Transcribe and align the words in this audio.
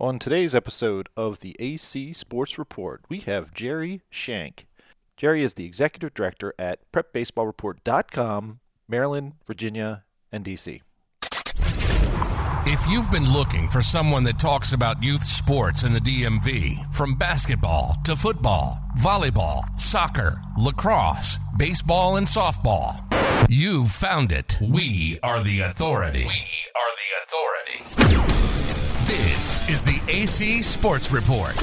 On 0.00 0.20
today's 0.20 0.54
episode 0.54 1.08
of 1.16 1.40
the 1.40 1.56
AC 1.58 2.12
Sports 2.12 2.56
Report, 2.56 3.02
we 3.08 3.18
have 3.18 3.52
Jerry 3.52 4.02
Shank. 4.08 4.68
Jerry 5.16 5.42
is 5.42 5.54
the 5.54 5.64
executive 5.64 6.14
director 6.14 6.54
at 6.56 6.78
prepbaseballreport.com, 6.92 8.60
Maryland, 8.86 9.32
Virginia, 9.44 10.04
and 10.30 10.44
DC. 10.44 10.82
If 12.70 12.88
you've 12.88 13.10
been 13.10 13.32
looking 13.32 13.68
for 13.68 13.82
someone 13.82 14.22
that 14.22 14.38
talks 14.38 14.72
about 14.72 15.02
youth 15.02 15.26
sports 15.26 15.82
in 15.82 15.92
the 15.92 16.00
DMV, 16.00 16.94
from 16.94 17.16
basketball 17.16 17.96
to 18.04 18.14
football, 18.14 18.78
volleyball, 19.00 19.64
soccer, 19.80 20.40
lacrosse, 20.56 21.38
baseball, 21.56 22.18
and 22.18 22.28
softball, 22.28 23.02
you've 23.48 23.90
found 23.90 24.30
it. 24.30 24.58
We 24.62 25.18
are 25.24 25.42
the 25.42 25.62
authority. 25.62 26.28
This 29.08 29.66
is 29.70 29.82
the 29.82 29.98
AC 30.08 30.60
Sports 30.60 31.10
Report. 31.10 31.54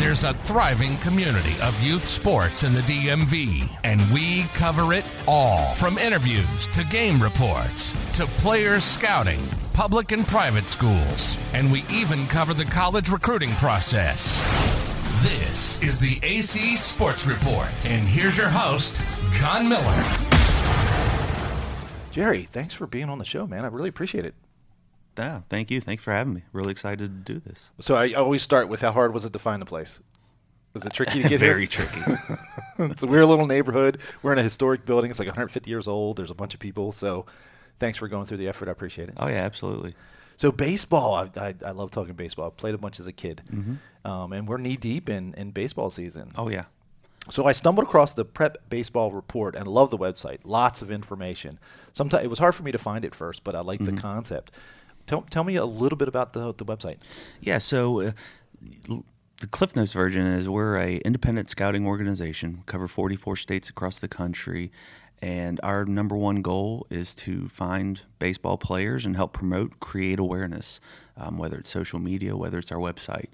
There's 0.00 0.24
a 0.24 0.34
thriving 0.42 0.96
community 0.96 1.54
of 1.62 1.80
youth 1.80 2.02
sports 2.02 2.64
in 2.64 2.72
the 2.72 2.80
DMV, 2.80 3.70
and 3.84 4.12
we 4.12 4.42
cover 4.54 4.92
it 4.92 5.04
all 5.28 5.72
from 5.76 5.98
interviews 5.98 6.66
to 6.72 6.82
game 6.82 7.22
reports 7.22 7.94
to 8.14 8.26
players 8.38 8.82
scouting, 8.82 9.40
public 9.72 10.10
and 10.10 10.26
private 10.26 10.68
schools, 10.68 11.38
and 11.52 11.70
we 11.70 11.84
even 11.88 12.26
cover 12.26 12.54
the 12.54 12.64
college 12.64 13.08
recruiting 13.08 13.52
process. 13.52 14.42
This 15.22 15.80
is 15.80 16.00
the 16.00 16.18
AC 16.24 16.76
Sports 16.76 17.24
Report, 17.24 17.70
and 17.86 18.08
here's 18.08 18.36
your 18.36 18.48
host, 18.48 19.00
John 19.30 19.68
Miller. 19.68 20.04
Jerry, 22.10 22.42
thanks 22.42 22.74
for 22.74 22.88
being 22.88 23.08
on 23.08 23.18
the 23.18 23.24
show, 23.24 23.46
man. 23.46 23.64
I 23.64 23.68
really 23.68 23.90
appreciate 23.90 24.24
it. 24.24 24.34
Yeah, 25.20 25.40
thank 25.48 25.70
you. 25.70 25.80
Thanks 25.80 26.02
for 26.02 26.12
having 26.12 26.34
me. 26.34 26.42
Really 26.52 26.70
excited 26.72 27.24
to 27.26 27.32
do 27.34 27.40
this. 27.40 27.70
So 27.80 27.94
I 27.94 28.12
always 28.12 28.42
start 28.42 28.68
with 28.68 28.80
how 28.80 28.92
hard 28.92 29.12
was 29.14 29.24
it 29.24 29.32
to 29.32 29.38
find 29.38 29.60
the 29.60 29.66
place? 29.66 30.00
Was 30.74 30.86
it 30.86 30.92
tricky 30.92 31.22
to 31.22 31.28
get 31.28 31.40
Very 31.40 31.66
here? 31.66 31.84
Very 31.84 32.16
tricky. 32.26 32.42
it's 32.92 33.02
a 33.02 33.06
weird 33.06 33.26
little 33.26 33.46
neighborhood. 33.46 34.00
We're 34.22 34.32
in 34.32 34.38
a 34.38 34.42
historic 34.42 34.84
building. 34.86 35.10
It's 35.10 35.18
like 35.18 35.26
150 35.28 35.68
years 35.70 35.88
old. 35.88 36.16
There's 36.16 36.30
a 36.30 36.34
bunch 36.34 36.54
of 36.54 36.60
people. 36.60 36.92
So 36.92 37.26
thanks 37.78 37.98
for 37.98 38.08
going 38.08 38.26
through 38.26 38.36
the 38.38 38.48
effort. 38.48 38.68
I 38.68 38.72
appreciate 38.72 39.08
it. 39.08 39.14
oh 39.16 39.26
yeah, 39.28 39.44
absolutely. 39.44 39.94
So 40.36 40.50
baseball, 40.52 41.14
I, 41.14 41.30
I, 41.40 41.54
I 41.66 41.70
love 41.72 41.90
talking 41.90 42.14
baseball. 42.14 42.46
I 42.46 42.50
played 42.50 42.74
a 42.74 42.78
bunch 42.78 42.98
as 43.00 43.06
a 43.06 43.12
kid, 43.12 43.42
Mm-hmm. 43.52 44.10
um, 44.10 44.32
and 44.32 44.48
we're 44.48 44.56
knee 44.56 44.76
deep 44.76 45.10
in, 45.10 45.34
in 45.34 45.50
baseball 45.50 45.90
season. 45.90 46.28
Oh 46.36 46.48
yeah. 46.48 46.64
So 47.28 47.44
I 47.44 47.52
stumbled 47.52 47.86
across 47.86 48.14
the 48.14 48.24
Prep 48.24 48.56
Baseball 48.70 49.12
Report 49.12 49.54
and 49.54 49.68
love 49.68 49.90
the 49.90 49.98
website. 49.98 50.38
Lots 50.44 50.80
of 50.80 50.90
information. 50.90 51.58
Sometimes 51.92 52.24
it 52.24 52.28
was 52.28 52.38
hard 52.38 52.54
for 52.54 52.62
me 52.62 52.72
to 52.72 52.78
find 52.78 53.04
it 53.04 53.14
first, 53.14 53.44
but 53.44 53.54
I 53.54 53.60
liked 53.60 53.82
Mm-hmm. 53.82 53.96
the 53.96 54.00
concept. 54.00 54.52
Tell, 55.06 55.22
tell 55.22 55.44
me 55.44 55.56
a 55.56 55.64
little 55.64 55.98
bit 55.98 56.08
about 56.08 56.32
the 56.32 56.52
the 56.54 56.64
website. 56.64 56.98
Yeah. 57.40 57.58
So 57.58 58.00
uh, 58.00 58.12
the 59.40 59.46
Cliff 59.50 59.74
Notes 59.74 59.92
version 59.92 60.22
is 60.26 60.48
we're 60.48 60.76
a 60.76 60.96
independent 60.98 61.50
scouting 61.50 61.86
organization. 61.86 62.62
Cover 62.66 62.86
44 62.88 63.36
states 63.36 63.68
across 63.70 63.98
the 63.98 64.08
country, 64.08 64.70
and 65.22 65.58
our 65.62 65.84
number 65.84 66.16
one 66.16 66.42
goal 66.42 66.86
is 66.90 67.14
to 67.14 67.48
find 67.48 68.02
baseball 68.18 68.58
players 68.58 69.04
and 69.06 69.16
help 69.16 69.32
promote, 69.32 69.80
create 69.80 70.18
awareness, 70.18 70.80
um, 71.16 71.38
whether 71.38 71.58
it's 71.58 71.70
social 71.70 71.98
media, 71.98 72.36
whether 72.36 72.58
it's 72.58 72.70
our 72.72 72.78
website. 72.78 73.28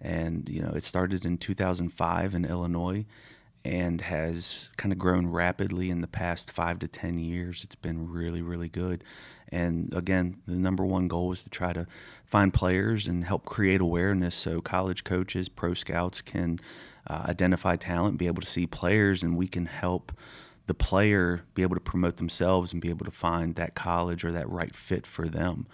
And 0.00 0.48
you 0.48 0.62
know, 0.62 0.70
it 0.70 0.84
started 0.84 1.26
in 1.26 1.36
2005 1.38 2.34
in 2.34 2.44
Illinois. 2.44 3.04
and 3.64 4.00
has 4.00 4.70
kind 4.78 4.90
of 4.92 4.98
grown 4.98 5.26
rapidly 5.26 5.90
in 5.90 6.00
the 6.00 6.06
past 6.06 6.50
five 6.50 6.78
to 6.78 6.88
10 6.88 7.18
years. 7.18 7.62
It's 7.62 7.74
been 7.74 8.10
really, 8.10 8.40
really 8.40 8.70
good. 8.70 9.04
And 9.52 9.92
again, 9.94 10.36
the 10.46 10.56
number 10.56 10.84
one 10.84 11.08
goal 11.08 11.32
is 11.32 11.42
to 11.44 11.50
try 11.50 11.72
to 11.72 11.86
find 12.24 12.54
players 12.54 13.06
and 13.06 13.24
help 13.24 13.44
create 13.44 13.80
awareness 13.80 14.34
so 14.34 14.60
college 14.60 15.02
coaches, 15.04 15.48
pro 15.48 15.74
scouts 15.74 16.20
can 16.20 16.60
uh, 17.06 17.26
identify 17.28 17.76
talent, 17.76 18.18
be 18.18 18.26
able 18.26 18.40
to 18.42 18.46
see 18.46 18.66
players, 18.66 19.22
and 19.22 19.36
we 19.36 19.48
can 19.48 19.66
help 19.66 20.12
the 20.66 20.74
player 20.74 21.42
be 21.54 21.62
able 21.62 21.74
to 21.74 21.80
promote 21.80 22.16
themselves 22.16 22.72
and 22.72 22.80
be 22.80 22.90
able 22.90 23.04
to 23.04 23.10
find 23.10 23.56
that 23.56 23.74
college 23.74 24.24
or 24.24 24.30
that 24.30 24.48
right 24.48 24.76
fit 24.76 25.06
for 25.06 25.26
them. 25.26 25.66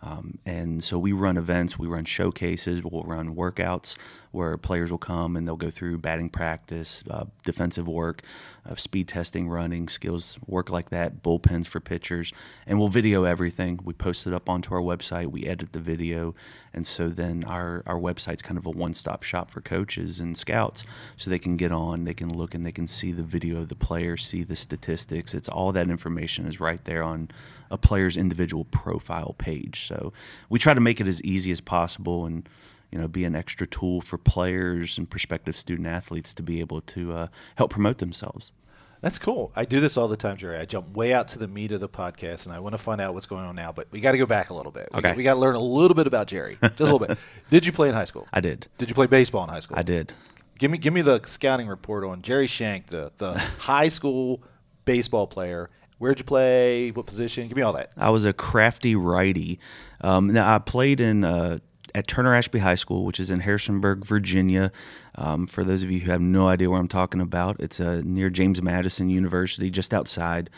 Um, 0.00 0.38
and 0.46 0.82
so 0.82 0.98
we 0.98 1.12
run 1.12 1.36
events, 1.36 1.78
we 1.78 1.88
run 1.88 2.04
showcases, 2.04 2.82
we'll 2.84 3.02
run 3.02 3.34
workouts 3.34 3.96
where 4.30 4.56
players 4.56 4.90
will 4.90 4.98
come 4.98 5.36
and 5.36 5.46
they'll 5.46 5.56
go 5.56 5.70
through 5.70 5.98
batting 5.98 6.30
practice, 6.30 7.02
uh, 7.10 7.24
defensive 7.44 7.88
work, 7.88 8.22
uh, 8.68 8.74
speed 8.76 9.08
testing, 9.08 9.48
running, 9.48 9.88
skills 9.88 10.38
work 10.46 10.70
like 10.70 10.90
that, 10.90 11.22
bullpens 11.22 11.66
for 11.66 11.80
pitchers, 11.80 12.32
and 12.66 12.78
we'll 12.78 12.88
video 12.88 13.24
everything. 13.24 13.80
We 13.82 13.94
post 13.94 14.26
it 14.26 14.32
up 14.32 14.48
onto 14.48 14.74
our 14.74 14.80
website, 14.80 15.28
we 15.28 15.44
edit 15.44 15.72
the 15.72 15.80
video, 15.80 16.34
and 16.74 16.86
so 16.86 17.08
then 17.08 17.44
our, 17.44 17.82
our 17.86 17.98
website's 17.98 18.42
kind 18.42 18.58
of 18.58 18.66
a 18.66 18.70
one 18.70 18.94
stop 18.94 19.22
shop 19.22 19.50
for 19.50 19.60
coaches 19.60 20.20
and 20.20 20.36
scouts 20.36 20.84
so 21.16 21.30
they 21.30 21.38
can 21.38 21.56
get 21.56 21.72
on, 21.72 22.04
they 22.04 22.14
can 22.14 22.28
look 22.28 22.54
and 22.54 22.64
they 22.64 22.72
can 22.72 22.86
see 22.86 23.12
the 23.12 23.22
video 23.22 23.58
of 23.58 23.68
the 23.68 23.74
player, 23.74 24.16
see 24.16 24.42
the 24.42 24.56
statistics. 24.56 25.34
It's 25.34 25.48
all 25.48 25.72
that 25.72 25.90
information 25.90 26.46
is 26.46 26.60
right 26.60 26.84
there 26.84 27.02
on 27.02 27.30
a 27.70 27.78
player's 27.78 28.16
individual 28.16 28.64
profile 28.64 29.34
page. 29.38 29.86
So 29.86 30.12
we 30.48 30.58
try 30.58 30.74
to 30.74 30.80
make 30.80 31.00
it 31.00 31.08
as 31.08 31.22
easy 31.22 31.50
as 31.52 31.60
possible 31.60 32.26
and 32.26 32.48
you 32.90 32.98
know 32.98 33.08
be 33.08 33.24
an 33.24 33.34
extra 33.34 33.66
tool 33.66 34.00
for 34.00 34.18
players 34.18 34.98
and 34.98 35.08
prospective 35.08 35.54
student 35.54 35.86
athletes 35.86 36.34
to 36.34 36.42
be 36.42 36.60
able 36.60 36.80
to 36.82 37.12
uh, 37.12 37.26
help 37.56 37.70
promote 37.70 37.98
themselves. 37.98 38.52
That's 39.00 39.18
cool. 39.18 39.52
I 39.54 39.64
do 39.64 39.78
this 39.78 39.96
all 39.96 40.08
the 40.08 40.16
time, 40.16 40.36
Jerry. 40.36 40.58
I 40.58 40.64
jump 40.64 40.96
way 40.96 41.12
out 41.12 41.28
to 41.28 41.38
the 41.38 41.46
meat 41.46 41.70
of 41.70 41.80
the 41.80 41.88
podcast, 41.88 42.46
and 42.46 42.54
I 42.54 42.58
want 42.58 42.74
to 42.74 42.78
find 42.78 43.00
out 43.00 43.14
what's 43.14 43.26
going 43.26 43.44
on 43.44 43.54
now. 43.54 43.70
But 43.70 43.86
we 43.92 44.00
got 44.00 44.12
to 44.12 44.18
go 44.18 44.26
back 44.26 44.50
a 44.50 44.54
little 44.54 44.72
bit. 44.72 44.88
Okay. 44.92 45.14
we 45.14 45.22
got 45.22 45.34
to 45.34 45.40
learn 45.40 45.54
a 45.54 45.60
little 45.60 45.94
bit 45.94 46.08
about 46.08 46.26
Jerry, 46.26 46.56
just 46.60 46.80
a 46.80 46.84
little 46.84 46.98
bit. 46.98 47.16
Did 47.50 47.64
you 47.64 47.72
play 47.72 47.88
in 47.88 47.94
high 47.94 48.04
school? 48.06 48.26
I 48.32 48.40
did. 48.40 48.66
Did 48.76 48.88
you 48.88 48.94
play 48.94 49.06
baseball 49.06 49.44
in 49.44 49.50
high 49.50 49.60
school? 49.60 49.78
I 49.78 49.82
did. 49.82 50.12
Give 50.58 50.70
me 50.70 50.78
give 50.78 50.92
me 50.92 51.02
the 51.02 51.20
scouting 51.24 51.68
report 51.68 52.02
on 52.04 52.22
Jerry 52.22 52.48
Shank, 52.48 52.88
the 52.88 53.12
the 53.18 53.38
high 53.58 53.88
school 53.88 54.42
baseball 54.84 55.28
player. 55.28 55.70
Where'd 55.98 56.18
you 56.18 56.24
play? 56.24 56.90
What 56.90 57.06
position? 57.06 57.46
Give 57.48 57.56
me 57.56 57.62
all 57.62 57.72
that. 57.74 57.90
I 57.96 58.10
was 58.10 58.24
a 58.24 58.32
crafty 58.32 58.96
righty. 58.96 59.60
Um, 60.00 60.28
now 60.28 60.52
I 60.52 60.58
played 60.58 61.00
in 61.00 61.24
uh, 61.24 61.58
at 61.98 62.06
Turner 62.06 62.32
Ashby 62.32 62.60
High 62.60 62.76
School, 62.76 63.04
which 63.04 63.18
is 63.18 63.28
in 63.28 63.40
Harrisonburg, 63.40 64.04
Virginia. 64.04 64.70
Um, 65.16 65.48
for 65.48 65.64
those 65.64 65.82
of 65.82 65.90
you 65.90 65.98
who 65.98 66.12
have 66.12 66.20
no 66.20 66.46
idea 66.46 66.70
where 66.70 66.78
I'm 66.78 66.86
talking 66.86 67.20
about, 67.20 67.56
it's 67.58 67.80
uh, 67.80 68.02
near 68.04 68.30
James 68.30 68.62
Madison 68.62 69.10
University, 69.10 69.68
just 69.68 69.92
outside. 69.92 70.48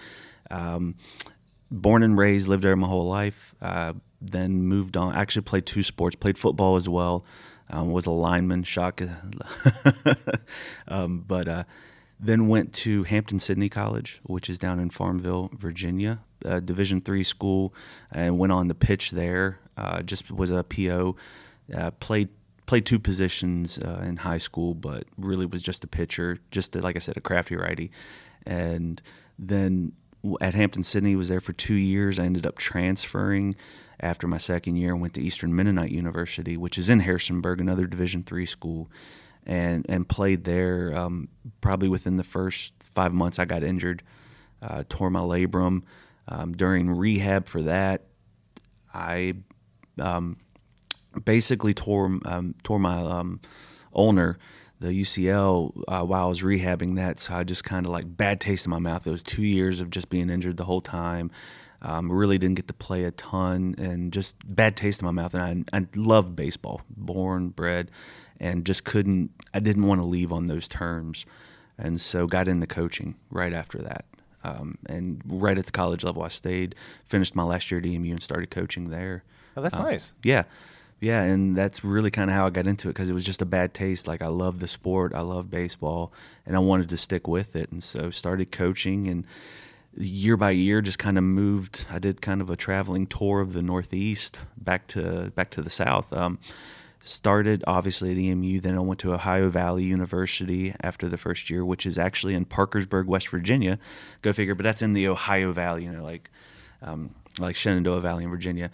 Um, 0.50 0.96
born 1.70 2.02
and 2.02 2.18
raised, 2.18 2.46
lived 2.46 2.62
there 2.62 2.76
my 2.76 2.88
whole 2.88 3.06
life. 3.06 3.54
Uh, 3.62 3.94
then 4.20 4.64
moved 4.64 4.98
on. 4.98 5.14
Actually, 5.14 5.42
played 5.42 5.64
two 5.64 5.82
sports. 5.82 6.14
Played 6.14 6.36
football 6.36 6.76
as 6.76 6.90
well. 6.90 7.24
Um, 7.70 7.90
was 7.90 8.04
a 8.04 8.10
lineman. 8.10 8.62
Shock. 8.64 9.00
um, 10.88 11.24
but 11.26 11.48
uh, 11.48 11.64
then 12.18 12.48
went 12.48 12.74
to 12.74 13.04
Hampden-Sydney 13.04 13.70
College, 13.70 14.20
which 14.24 14.50
is 14.50 14.58
down 14.58 14.78
in 14.78 14.90
Farmville, 14.90 15.50
Virginia, 15.54 16.20
a 16.44 16.60
Division 16.60 17.00
three 17.00 17.22
school, 17.22 17.72
and 18.12 18.38
went 18.38 18.52
on 18.52 18.68
to 18.68 18.74
pitch 18.74 19.12
there. 19.12 19.58
Uh, 19.80 20.02
just 20.02 20.30
was 20.30 20.50
a 20.50 20.62
PO. 20.62 21.16
Uh, 21.74 21.90
played 21.92 22.28
played 22.66 22.86
two 22.86 22.98
positions 23.00 23.78
uh, 23.78 24.04
in 24.06 24.18
high 24.18 24.38
school, 24.38 24.74
but 24.74 25.04
really 25.18 25.46
was 25.46 25.62
just 25.62 25.82
a 25.82 25.88
pitcher, 25.88 26.38
just 26.52 26.74
like 26.76 26.94
I 26.94 27.00
said, 27.00 27.16
a 27.16 27.20
crafty 27.20 27.56
righty. 27.56 27.90
And 28.46 29.02
then 29.38 29.92
at 30.40 30.54
Hampden-Sydney 30.54 31.16
was 31.16 31.28
there 31.28 31.40
for 31.40 31.52
two 31.52 31.74
years. 31.74 32.18
I 32.18 32.26
ended 32.26 32.46
up 32.46 32.58
transferring 32.58 33.56
after 33.98 34.28
my 34.28 34.38
second 34.38 34.76
year 34.76 34.92
and 34.92 35.00
went 35.00 35.14
to 35.14 35.20
Eastern 35.20 35.54
Mennonite 35.54 35.90
University, 35.90 36.56
which 36.56 36.78
is 36.78 36.90
in 36.90 37.00
Harrisonburg, 37.00 37.60
another 37.60 37.86
Division 37.86 38.22
three 38.22 38.46
school, 38.46 38.90
and 39.44 39.84
and 39.88 40.08
played 40.08 40.44
there. 40.44 40.94
Um, 40.94 41.28
probably 41.60 41.88
within 41.88 42.18
the 42.18 42.24
first 42.24 42.72
five 42.80 43.12
months, 43.12 43.38
I 43.38 43.46
got 43.46 43.62
injured, 43.62 44.02
uh, 44.62 44.84
tore 44.88 45.10
my 45.10 45.20
labrum. 45.20 45.82
Um, 46.28 46.56
during 46.56 46.90
rehab 46.90 47.48
for 47.48 47.62
that, 47.62 48.02
I 48.94 49.34
um, 49.98 50.36
basically 51.24 51.74
tore 51.74 52.18
um, 52.24 52.54
tore 52.62 52.78
my 52.78 52.98
um, 52.98 53.40
ulnar, 53.94 54.38
the 54.80 54.88
UCL, 54.88 55.82
uh, 55.88 56.04
while 56.04 56.24
I 56.24 56.28
was 56.28 56.42
rehabbing 56.42 56.96
that. 56.96 57.18
So 57.18 57.34
I 57.34 57.44
just 57.44 57.64
kind 57.64 57.86
of 57.86 57.92
like 57.92 58.16
bad 58.16 58.40
taste 58.40 58.66
in 58.66 58.70
my 58.70 58.78
mouth. 58.78 59.06
It 59.06 59.10
was 59.10 59.22
two 59.22 59.42
years 59.42 59.80
of 59.80 59.90
just 59.90 60.08
being 60.08 60.30
injured 60.30 60.56
the 60.56 60.64
whole 60.64 60.80
time. 60.80 61.30
Um, 61.82 62.12
really 62.12 62.36
didn't 62.36 62.56
get 62.56 62.68
to 62.68 62.74
play 62.74 63.04
a 63.04 63.10
ton, 63.10 63.74
and 63.78 64.12
just 64.12 64.36
bad 64.44 64.76
taste 64.76 65.00
in 65.00 65.06
my 65.06 65.12
mouth. 65.12 65.34
And 65.34 65.68
I, 65.72 65.78
I 65.78 65.86
loved 65.94 66.36
baseball, 66.36 66.82
born, 66.90 67.48
bred, 67.48 67.90
and 68.38 68.66
just 68.66 68.84
couldn't. 68.84 69.30
I 69.54 69.60
didn't 69.60 69.86
want 69.86 70.00
to 70.00 70.06
leave 70.06 70.32
on 70.32 70.46
those 70.46 70.68
terms, 70.68 71.24
and 71.78 71.98
so 72.00 72.26
got 72.26 72.48
into 72.48 72.66
coaching 72.66 73.16
right 73.30 73.54
after 73.54 73.78
that. 73.78 74.04
Um, 74.42 74.76
and 74.86 75.22
right 75.26 75.56
at 75.58 75.66
the 75.66 75.72
college 75.72 76.04
level, 76.04 76.22
I 76.22 76.28
stayed, 76.28 76.74
finished 77.04 77.34
my 77.34 77.42
last 77.42 77.70
year 77.70 77.80
at 77.80 77.86
EMU, 77.86 78.10
and 78.10 78.22
started 78.22 78.50
coaching 78.50 78.90
there. 78.90 79.24
Oh, 79.56 79.62
that's 79.62 79.78
Uh, 79.78 79.84
nice. 79.84 80.12
Yeah. 80.22 80.44
Yeah, 81.00 81.22
and 81.22 81.56
that's 81.56 81.82
really 81.82 82.10
kind 82.10 82.28
of 82.28 82.36
how 82.36 82.46
I 82.46 82.50
got 82.50 82.66
into 82.66 82.88
it 82.88 82.92
because 82.92 83.08
it 83.08 83.14
was 83.14 83.24
just 83.24 83.40
a 83.40 83.46
bad 83.46 83.72
taste. 83.72 84.06
Like 84.06 84.20
I 84.20 84.26
love 84.26 84.60
the 84.60 84.68
sport, 84.68 85.14
I 85.14 85.20
love 85.22 85.50
baseball, 85.50 86.12
and 86.44 86.54
I 86.54 86.58
wanted 86.58 86.90
to 86.90 86.98
stick 86.98 87.26
with 87.26 87.56
it, 87.56 87.72
and 87.72 87.82
so 87.82 88.10
started 88.10 88.52
coaching 88.52 89.08
and 89.08 89.24
year 89.96 90.36
by 90.36 90.50
year 90.50 90.80
just 90.80 91.00
kind 91.00 91.18
of 91.18 91.24
moved 91.24 91.84
i 91.90 91.98
did 91.98 92.22
kind 92.22 92.40
of 92.40 92.48
a 92.48 92.54
traveling 92.54 93.08
tour 93.08 93.40
of 93.40 93.54
the 93.54 93.60
northeast 93.60 94.38
back 94.56 94.86
to 94.86 95.32
back 95.34 95.50
to 95.50 95.60
the 95.60 95.68
south 95.68 96.12
um, 96.12 96.38
started 97.00 97.64
obviously 97.66 98.12
at 98.12 98.16
emu 98.16 98.60
then 98.60 98.76
i 98.76 98.78
went 98.80 99.00
to 99.00 99.12
ohio 99.12 99.50
valley 99.50 99.82
university 99.82 100.72
after 100.80 101.08
the 101.08 101.18
first 101.18 101.50
year 101.50 101.64
which 101.64 101.84
is 101.84 101.98
actually 101.98 102.34
in 102.34 102.44
parkersburg 102.44 103.08
west 103.08 103.26
virginia 103.28 103.80
go 104.22 104.32
figure 104.32 104.54
but 104.54 104.62
that's 104.62 104.80
in 104.80 104.92
the 104.92 105.08
ohio 105.08 105.50
valley 105.50 105.82
you 105.84 105.90
know 105.90 106.04
like 106.04 106.30
um, 106.82 107.10
like 107.40 107.56
shenandoah 107.56 108.00
valley 108.00 108.22
in 108.22 108.30
virginia 108.30 108.70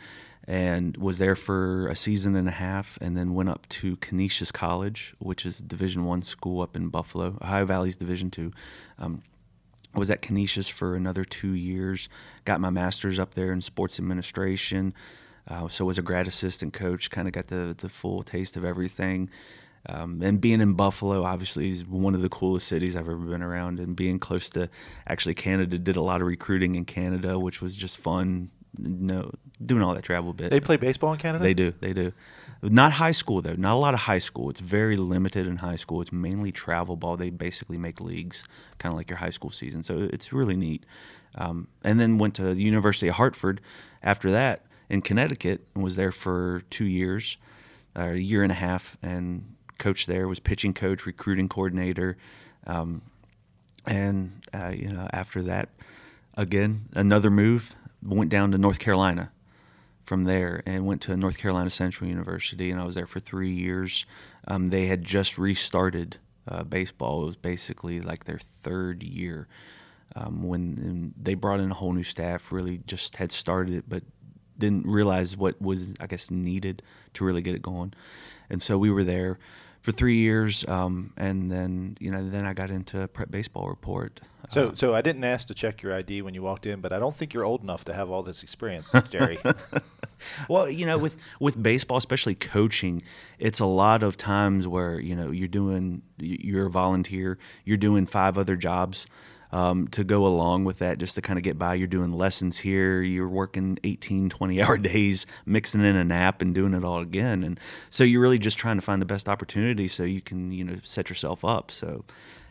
and 0.46 0.96
was 0.96 1.19
there 1.19 1.34
for 1.34 1.88
a 1.88 1.96
season 1.96 2.37
and 2.37 2.48
a 2.48 2.52
half 2.52 2.98
and 3.00 3.16
then 3.16 3.34
went 3.34 3.48
up 3.48 3.69
to 3.69 3.96
canisius 3.96 4.52
college 4.52 5.14
which 5.19 5.44
is 5.44 5.60
a 5.60 5.62
division 5.62 6.04
one 6.04 6.22
school 6.22 6.60
up 6.60 6.76
in 6.76 6.88
buffalo 6.88 7.37
ohio 7.43 7.64
valley's 7.64 7.96
division 7.96 8.31
two 8.31 8.52
um, 8.98 9.22
was 9.96 10.10
at 10.10 10.22
Canisius 10.22 10.69
for 10.69 10.94
another 10.94 11.25
two 11.25 11.54
years. 11.54 12.08
Got 12.44 12.60
my 12.60 12.70
master's 12.70 13.19
up 13.19 13.34
there 13.34 13.52
in 13.52 13.60
sports 13.60 13.98
administration. 13.98 14.94
Uh, 15.48 15.69
so 15.69 15.84
was 15.84 15.98
a 15.98 16.02
grad 16.02 16.26
assistant 16.26 16.72
coach. 16.72 17.10
Kind 17.10 17.28
of 17.28 17.32
got 17.32 17.48
the 17.48 17.75
the 17.76 17.88
full 17.88 18.22
taste 18.22 18.56
of 18.56 18.64
everything. 18.64 19.31
Um, 19.88 20.20
and 20.20 20.40
being 20.40 20.60
in 20.60 20.72
Buffalo, 20.72 21.22
obviously, 21.22 21.70
is 21.70 21.87
one 21.87 22.16
of 22.16 22.20
the 22.20 22.28
coolest 22.28 22.66
cities 22.66 22.96
I've 22.96 23.08
ever 23.08 23.16
been 23.16 23.43
around. 23.43 23.78
And 23.78 23.94
being 23.94 24.19
close 24.19 24.50
to 24.50 24.69
actually 25.06 25.34
Canada, 25.34 25.78
did 25.78 25.96
a 25.96 26.02
lot 26.02 26.20
of 26.20 26.26
recruiting 26.26 26.75
in 26.75 26.84
Canada, 26.84 27.38
which 27.38 27.62
was 27.62 27.76
just 27.76 27.96
fun. 27.96 28.50
Know, 28.78 29.32
doing 29.64 29.82
all 29.82 29.94
that 29.94 30.02
travel 30.02 30.32
bit. 30.32 30.50
They 30.50 30.61
play 30.61 30.76
baseball 30.76 31.12
in 31.12 31.19
Canada. 31.19 31.43
They 31.43 31.55
do. 31.55 31.73
They 31.81 31.93
do. 31.93 32.12
Not 32.62 32.93
high 32.93 33.12
school 33.12 33.43
though. 33.43 33.55
Not 33.55 33.75
a 33.75 33.78
lot 33.78 33.94
of 33.94 34.00
high 34.00 34.19
school. 34.19 34.50
It's 34.50 34.61
very 34.61 34.96
limited 34.96 35.46
in 35.46 35.56
high 35.58 35.76
school. 35.76 36.00
It's 36.00 36.12
mainly 36.12 36.52
travel 36.52 36.96
ball. 36.96 37.17
They 37.17 37.31
basically 37.31 37.78
make 37.78 38.00
leagues, 38.00 38.44
kind 38.78 38.93
of 38.93 38.96
like 38.96 39.11
your 39.11 39.19
high 39.19 39.31
school 39.31 39.50
season. 39.50 39.82
So 39.82 40.08
it's 40.12 40.32
really 40.32 40.56
neat. 40.56 40.84
Um, 41.34 41.69
and 41.84 42.00
then 42.00 42.19
went 42.19 42.34
to 42.37 42.43
the 42.43 42.62
University 42.62 43.08
of 43.08 43.17
Hartford 43.17 43.61
after 44.02 44.31
that 44.31 44.64
in 44.88 45.02
Connecticut 45.02 45.67
and 45.75 45.84
was 45.84 45.96
there 45.96 46.12
for 46.12 46.62
two 46.70 46.87
years, 46.87 47.37
uh, 47.94 48.11
a 48.12 48.17
year 48.17 48.43
and 48.43 48.52
a 48.52 48.56
half, 48.56 48.96
and 49.02 49.55
coached 49.79 50.06
there. 50.06 50.29
Was 50.29 50.40
pitching 50.40 50.72
coach, 50.72 51.06
recruiting 51.06 51.49
coordinator, 51.49 52.17
um, 52.67 53.02
and 53.84 54.43
uh, 54.55 54.72
you 54.75 54.88
know 54.88 55.08
after 55.12 55.43
that, 55.43 55.69
again 56.37 56.88
another 56.94 57.31
move. 57.31 57.75
Went 58.02 58.31
down 58.31 58.52
to 58.52 58.58
North 58.58 58.78
Carolina 58.78 59.32
from 60.02 60.25
there 60.25 60.62
and 60.64 60.87
went 60.87 61.02
to 61.02 61.16
North 61.16 61.38
Carolina 61.38 61.70
Central 61.70 62.08
University, 62.08 62.70
and 62.70 62.81
I 62.81 62.84
was 62.84 62.94
there 62.94 63.06
for 63.06 63.19
three 63.19 63.50
years. 63.50 64.06
Um, 64.46 64.70
they 64.70 64.87
had 64.87 65.02
just 65.02 65.37
restarted 65.38 66.19
uh, 66.46 66.62
baseball. 66.62 67.22
It 67.22 67.26
was 67.26 67.37
basically 67.37 68.00
like 68.00 68.25
their 68.25 68.38
third 68.38 69.02
year 69.02 69.48
um, 70.14 70.44
when 70.44 71.12
they 71.20 71.34
brought 71.34 71.60
in 71.60 71.72
a 71.72 71.75
whole 71.75 71.93
new 71.93 72.04
staff. 72.04 72.52
Really, 72.52 72.82
just 72.87 73.16
had 73.16 73.32
started 73.32 73.75
it, 73.75 73.84
but 73.88 74.04
didn't 74.58 74.87
realize 74.87 75.37
what 75.37 75.60
was, 75.60 75.94
I 76.00 76.06
guess, 76.06 76.31
needed 76.31 76.82
to 77.14 77.25
really 77.25 77.43
get 77.43 77.54
it 77.54 77.62
going. 77.62 77.93
And 78.48 78.62
so 78.62 78.78
we 78.78 78.90
were 78.90 79.04
there 79.04 79.38
for 79.87 79.93
three 79.93 80.17
years, 80.17 80.67
um, 80.67 81.12
and 81.17 81.49
then 81.49 81.97
you 82.00 82.11
know, 82.11 82.29
then 82.29 82.44
I 82.44 82.55
got 82.55 82.71
into 82.71 83.06
Prep 83.06 83.31
Baseball 83.31 83.69
Report. 83.69 84.21
So, 84.49 84.73
so 84.75 84.97
I 84.97 85.00
didn't 85.00 85.23
ask 85.23 85.47
to 85.47 85.55
check 85.55 85.81
your 85.81 85.94
ID 85.94 86.23
when 86.23 86.35
you 86.35 86.43
walked 86.43 86.67
in, 86.67 86.81
but 86.81 86.93
I 86.93 86.99
don't 86.99 87.15
think 87.15 87.33
you're 87.33 87.44
old 87.44 87.62
enough 87.62 87.85
to 87.85 87.94
have 87.94 88.11
all 88.11 88.25
this 88.25 88.43
experience, 88.43 88.93
Jerry. 89.11 89.38
well, 90.49 90.69
you 90.69 90.87
know, 90.87 90.99
with 90.99 91.17
with 91.38 91.62
baseball, 91.62 91.99
especially 91.99 92.35
coaching, 92.35 93.00
it's 93.38 93.61
a 93.61 93.65
lot 93.65 94.03
of 94.03 94.17
times 94.17 94.67
where 94.67 94.99
you 94.99 95.15
know 95.15 95.31
you're 95.31 95.47
doing 95.47 96.03
you're 96.19 96.67
a 96.67 96.71
volunteer, 96.71 97.39
you're 97.65 97.77
doing 97.77 98.06
five 98.06 98.37
other 98.37 98.56
jobs. 98.56 99.06
Um, 99.52 99.87
to 99.88 100.02
go 100.02 100.26
along 100.26 100.64
with 100.64 100.81
that, 100.81 100.98
just 100.98 101.14
to 101.14 101.22
kind 101.22 101.38
of 101.38 101.44
get 101.44 101.56
by, 101.56 101.75
you're 101.75 101.87
doing 101.87 102.12
lessons 102.12 102.58
here, 102.58 103.00
you're 103.00 103.28
working 103.28 103.78
18, 103.84 104.28
20 104.28 104.60
hour 104.60 104.76
days, 104.93 105.25
mixing 105.46 105.84
in 105.84 105.96
a 105.96 106.04
nap 106.04 106.43
and 106.43 106.54
doing 106.54 106.75
it 106.75 106.84
all 106.84 107.00
again. 107.00 107.44
And 107.44 107.60
so 107.88 108.02
you're 108.02 108.20
really 108.20 108.40
just 108.40 108.58
trying 108.58 108.76
to 108.76 108.82
find 108.82 109.00
the 109.00 109.06
best 109.06 109.28
opportunity 109.28 109.87
so 109.87 110.02
you 110.02 110.20
can, 110.20 110.50
you 110.50 110.64
know, 110.64 110.78
set 110.82 111.08
yourself 111.08 111.44
up. 111.44 111.70
So, 111.70 112.04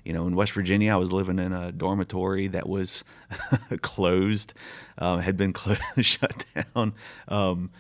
you 0.06 0.14
know, 0.14 0.28
in 0.28 0.36
West 0.36 0.54
Virginia, 0.54 0.94
I 0.94 0.98
was 0.98 1.12
living 1.12 1.40
in 1.40 1.52
a 1.52 1.72
dormitory 1.72 2.48
that 2.48 2.70
was 2.70 3.04
closed, 3.82 4.54
um, 4.98 5.20
had 5.20 5.36
been 5.36 5.52
closed, 5.54 5.82
shut 6.00 6.46
down. 6.56 6.94
Um, 7.28 7.72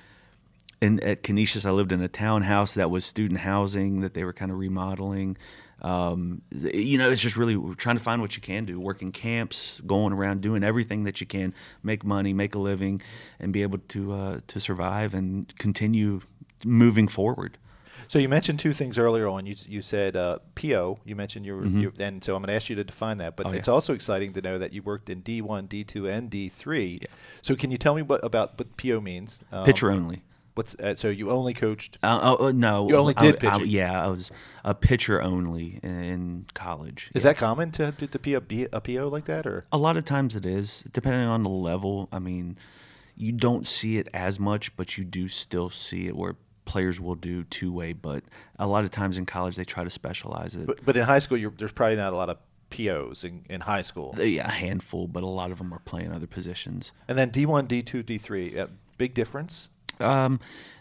and 0.82 1.02
at 1.04 1.24
Canisius, 1.24 1.66
I 1.66 1.72
lived 1.72 1.92
in 1.92 2.02
a 2.02 2.08
townhouse 2.08 2.74
that 2.74 2.92
was 2.92 3.06
student 3.06 3.40
housing 3.42 4.02
that 4.02 4.14
they 4.14 4.24
were 4.24 4.34
kind 4.34 4.52
of 4.52 4.58
remodeling. 4.58 5.38
Um, 5.82 6.42
you 6.52 6.98
know, 6.98 7.10
it's 7.12 7.22
just 7.22 7.38
really 7.38 7.58
trying 7.76 7.98
to 7.98 8.02
find 8.02 8.22
what 8.22 8.36
you 8.36 8.42
can 8.42 8.66
do, 8.66 8.80
working 8.80 9.12
camps, 9.12 9.82
going 9.86 10.14
around, 10.14 10.42
doing 10.42 10.64
everything 10.64 11.04
that 11.04 11.22
you 11.22 11.28
can, 11.28 11.54
make 11.84 12.04
money, 12.04 12.34
make 12.34 12.56
a 12.56 12.60
living, 12.60 13.02
and 13.40 13.52
be 13.54 13.62
able 13.62 13.80
to 13.80 14.14
uh, 14.14 14.40
to 14.48 14.60
survive 14.60 15.14
and 15.14 15.56
continue 15.58 16.22
moving 16.64 17.08
forward. 17.08 17.58
So 18.08 18.20
you 18.20 18.30
mentioned 18.30 18.60
two 18.60 18.74
things 18.74 18.98
earlier 18.98 19.28
on. 19.28 19.46
You 19.46 19.56
you 19.68 19.82
said 19.82 20.16
uh, 20.16 20.40
PO. 20.56 21.00
You 21.06 21.16
mentioned 21.16 21.46
you, 21.46 21.56
were, 21.56 21.64
mm-hmm. 21.64 21.80
you 21.80 21.94
and 22.00 22.24
so 22.24 22.36
I'm 22.36 22.42
going 22.42 22.50
to 22.50 22.54
ask 22.54 22.70
you 22.70 22.76
to 22.76 22.84
define 22.84 23.18
that. 23.20 23.36
But 23.36 23.48
oh, 23.48 23.52
it's 23.52 23.68
yeah. 23.68 23.74
also 23.74 23.94
exciting 23.94 24.34
to 24.34 24.42
know 24.42 24.58
that 24.58 24.74
you 24.74 24.82
worked 24.82 25.10
in 25.10 25.22
D1, 25.22 25.68
D2, 25.68 26.10
and 26.10 26.30
D3. 26.30 27.02
Yeah. 27.02 27.08
So 27.42 27.56
can 27.56 27.72
you 27.72 27.78
tell 27.78 27.96
me 27.96 28.02
what 28.02 28.24
about 28.24 28.58
what 28.58 28.76
PO 28.78 29.02
means? 29.02 29.44
Um, 29.52 29.66
Pitcher 29.66 29.92
only. 29.92 30.24
What's 30.56 30.74
uh, 30.76 30.96
so 30.96 31.10
you 31.10 31.30
only 31.32 31.54
coached? 31.54 31.98
Uh, 32.02 32.38
uh, 32.40 32.52
no, 32.56 32.88
you 32.88 32.96
only 32.96 33.14
did 33.14 33.40
pitching. 33.40 33.62
I, 33.62 33.66
yeah, 33.66 34.06
I 34.06 34.08
was 34.08 34.32
a 34.64 34.74
pitcher 34.74 35.22
only 35.22 35.80
in 35.84 36.46
college. 36.54 37.12
Is 37.14 37.26
yeah. 37.26 37.32
that 37.32 37.38
common 37.38 37.72
to 37.72 37.92
to 37.92 38.20
be 38.20 38.34
a, 38.34 38.42
be 38.42 38.68
a 38.72 38.80
PO 38.80 39.10
like 39.10 39.26
that, 39.26 39.46
or 39.46 39.66
a 39.74 39.78
lot 39.78 39.98
of 39.98 40.06
times 40.06 40.36
it 40.36 40.46
is, 40.46 40.84
depending 40.94 41.28
on 41.28 41.44
the 41.44 41.50
level. 41.50 42.08
I 42.12 42.20
mean, 42.20 42.58
you 43.18 43.34
don't 43.34 43.68
see 43.68 43.98
it 43.98 44.08
as 44.14 44.40
much, 44.40 44.76
but 44.78 44.98
you 44.98 45.04
do 45.04 45.28
still 45.28 45.70
see 45.70 46.08
it 46.08 46.16
where 46.16 46.38
players 46.64 47.00
will 47.00 47.16
do 47.16 47.44
two 47.44 47.72
way, 47.72 47.92
but 47.92 48.24
a 48.58 48.66
lot 48.66 48.84
of 48.84 48.92
times 48.92 49.18
in 49.18 49.26
college 49.26 49.56
they 49.56 49.64
try 49.64 49.84
to 49.84 49.90
specialize 49.90 50.56
it. 50.56 50.68
But, 50.68 50.84
but 50.86 50.98
in 50.98 51.04
high 51.04 51.20
school, 51.20 51.38
there's 51.58 51.72
probably 51.72 51.98
not 51.98 52.14
a 52.14 52.16
lot 52.16 52.30
of 52.30 52.38
POs 52.70 53.24
in, 53.24 53.46
in 53.50 53.62
high 53.62 53.82
school. 53.82 54.16
Yeah, 54.18 54.48
a 54.48 54.52
handful, 54.52 55.08
but 55.08 55.24
a 55.24 55.28
lot 55.28 55.52
of 55.52 55.60
them 55.60 55.74
are 55.74 55.80
playing 55.80 56.12
other 56.12 56.28
positions. 56.28 56.92
And 57.08 57.18
then 57.18 57.32
D1, 57.32 57.68
D2, 57.68 58.04
D3, 58.04 58.58
uh, 58.58 58.68
big 58.98 59.14
difference? 59.14 59.70
Um, 60.00 60.40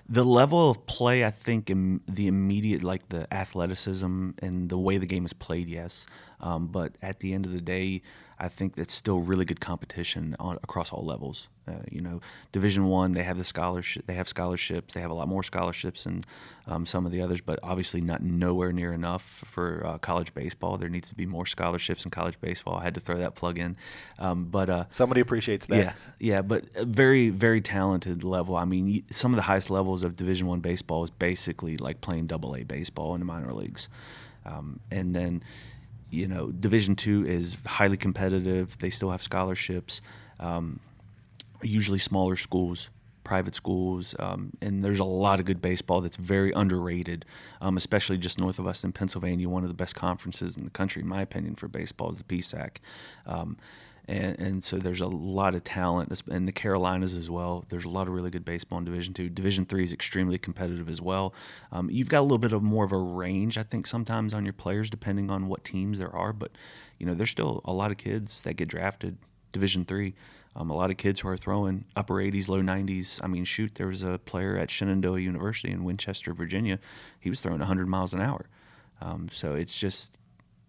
the 0.09 0.25
level 0.25 0.71
of 0.71 0.87
play, 0.87 1.25
I 1.25 1.31
think, 1.31 1.71
in 1.71 2.01
the 2.06 2.27
immediate, 2.27 2.83
like 2.83 3.09
the 3.09 3.33
athleticism 3.33 4.31
and 4.41 4.69
the 4.69 4.79
way 4.79 4.99
the 4.99 5.06
game 5.06 5.25
is 5.25 5.33
played, 5.33 5.69
yes. 5.69 6.06
Um, 6.41 6.67
but 6.67 6.93
at 7.01 7.21
the 7.21 7.33
end 7.33 7.47
of 7.47 7.53
the 7.53 7.61
day, 7.61 8.03
I 8.39 8.49
think 8.49 8.75
that's 8.75 8.93
still 8.93 9.21
really 9.21 9.45
good 9.45 9.61
competition 9.61 10.37
on, 10.39 10.56
across 10.62 10.93
all 10.93 11.05
levels. 11.05 11.49
Uh, 11.67 11.73
you 11.91 12.03
know, 12.03 12.21
Division 12.53 12.87
One, 12.89 13.12
they 13.12 13.23
have 13.23 13.39
the 13.39 13.45
scholarship, 13.45 14.06
they 14.06 14.15
have 14.15 14.29
scholarships, 14.29 14.93
they 14.93 15.01
have 15.01 15.11
a 15.11 15.15
lot 15.15 15.29
more 15.29 15.43
scholarships 15.43 16.05
than 16.05 16.25
um, 16.67 16.85
some 16.85 17.06
of 17.06 17.12
the 17.12 17.23
others, 17.23 17.41
but 17.41 17.59
obviously 17.62 18.03
not 18.03 18.23
nowhere 18.23 18.70
near 18.70 18.93
enough 18.93 19.23
for 19.23 19.82
uh, 19.87 19.96
college 19.99 20.34
baseball. 20.34 20.77
There 20.77 20.91
needs 20.91 21.08
to 21.08 21.15
be 21.15 21.25
more 21.25 21.46
scholarships 21.46 22.05
in 22.05 22.11
college 22.11 22.39
baseball. 22.39 22.77
I 22.77 22.82
had 22.82 22.94
to 22.94 23.01
throw 23.01 23.17
that 23.17 23.34
plug 23.34 23.58
in, 23.58 23.77
um, 24.19 24.44
but 24.51 24.69
uh, 24.69 24.84
somebody 24.91 25.23
appreciates 25.23 25.67
that. 25.69 25.79
Yeah, 25.79 25.93
yeah, 26.19 26.43
but 26.43 26.70
very, 26.75 27.31
very 27.31 27.63
talented 27.63 28.25
level. 28.25 28.56
I 28.56 28.67
mean, 28.67 29.05
some 29.11 29.32
of 29.32 29.37
the 29.37 29.43
highest 29.43 29.70
levels 29.70 29.94
of 30.03 30.17
Division 30.17 30.46
One 30.46 30.60
baseball 30.60 31.05
is 31.05 31.10
basically 31.10 31.77
like 31.77 32.01
playing 32.01 32.27
Double 32.27 32.56
A 32.56 32.65
baseball 32.65 33.15
in 33.15 33.20
the 33.20 33.27
minor 33.27 33.53
leagues, 33.53 33.89
um, 34.44 34.81
and 34.91 35.15
then 35.15 35.43
you 36.10 36.29
know, 36.29 36.51
Division 36.51 36.96
two 36.96 37.27
is 37.27 37.56
highly 37.67 37.96
competitive. 37.96 38.79
They 38.79 38.91
still 38.91 39.10
have 39.10 39.22
scholarships. 39.22 40.01
Um, 40.39 40.81
usually 41.63 41.98
smaller 41.98 42.36
schools, 42.36 42.91
private 43.24 43.55
schools, 43.55 44.15
um, 44.19 44.53
and 44.60 44.84
there's 44.84 45.01
a 45.01 45.05
lot 45.05 45.41
of 45.41 45.46
good 45.46 45.60
baseball 45.60 46.01
that's 46.01 46.17
very 46.17 46.53
underrated, 46.53 47.24
um, 47.60 47.77
especially 47.77 48.19
just 48.19 48.39
north 48.39 48.58
of 48.58 48.67
us 48.67 48.84
in 48.84 48.93
Pennsylvania. 48.93 49.48
One 49.48 49.63
of 49.63 49.69
the 49.69 49.74
best 49.74 49.94
conferences 49.94 50.56
in 50.56 50.65
the 50.65 50.70
country, 50.70 51.03
in 51.03 51.08
my 51.08 51.22
opinion, 51.22 51.55
for 51.56 51.69
baseball 51.69 52.10
is 52.10 52.19
the 52.19 52.24
PSAC. 52.24 52.77
And, 54.06 54.39
and, 54.39 54.65
so 54.65 54.77
there's 54.77 55.01
a 55.01 55.06
lot 55.06 55.55
of 55.55 55.65
talent 55.65 56.23
in 56.29 56.44
the 56.44 56.53
Carolinas 56.53 57.15
as 57.15 57.31
well. 57.31 57.65
There's 57.70 57.87
a 57.87 57.89
lot 57.89 58.06
of 58.06 58.13
really 58.13 58.31
good 58.31 58.44
baseball 58.44 58.79
in 58.79 58.84
Division 58.84 59.15
Two. 59.15 59.31
Division 59.31 59.65
Three 59.65 59.82
is 59.82 59.94
extremely 59.94 60.37
competitive 60.37 60.91
as 60.91 61.01
well. 61.01 61.34
Um, 61.73 61.89
you've 61.91 62.11
got 62.11 62.20
a 62.20 62.23
little 62.23 62.39
bit 62.39 62.53
of 62.53 62.63
more 62.63 62.84
of 62.84 62.93
a 62.93 62.99
range, 62.99 63.56
I 63.56 63.63
think, 63.63 63.87
sometimes 63.87 64.34
on 64.34 64.44
your 64.44 64.53
players 64.53 64.91
depending 64.91 65.31
on 65.31 65.49
what 65.49 65.65
teams 65.65 65.99
there 65.99 66.15
are. 66.15 66.34
But 66.34 66.53
you 66.99 67.06
know, 67.06 67.15
there's 67.15 67.31
still 67.31 67.63
a 67.65 67.73
lot 67.73 67.91
of 67.91 67.96
kids 67.96 68.43
that 68.43 68.55
get 68.55 68.69
drafted 68.69 69.17
Division 69.53 69.87
Three. 69.87 70.15
Um, 70.56 70.70
a 70.70 70.77
lot 70.77 70.91
of 70.91 70.96
kids 70.96 71.20
who 71.20 71.29
are 71.29 71.37
throwing 71.37 71.84
upper 71.96 72.15
80s, 72.15 72.49
low 72.49 72.61
90s. 72.61 73.20
I 73.23 73.27
mean, 73.27 73.44
shoot, 73.44 73.75
there 73.75 73.89
was 73.89 74.03
a 74.03 74.19
player 74.19 74.56
at 74.56 74.70
Shenandoah 74.70 75.19
University 75.19 75.73
in 75.73 75.82
Winchester, 75.82 76.32
Virginia. 76.32 76.79
He 77.19 77.29
was 77.29 77.41
throwing 77.41 77.58
100 77.58 77.89
miles 77.89 78.15
an 78.15 78.20
hour. 78.20 78.46
Um, 79.01 79.29
so 79.32 79.55
it's 79.55 79.77
just 79.77 80.17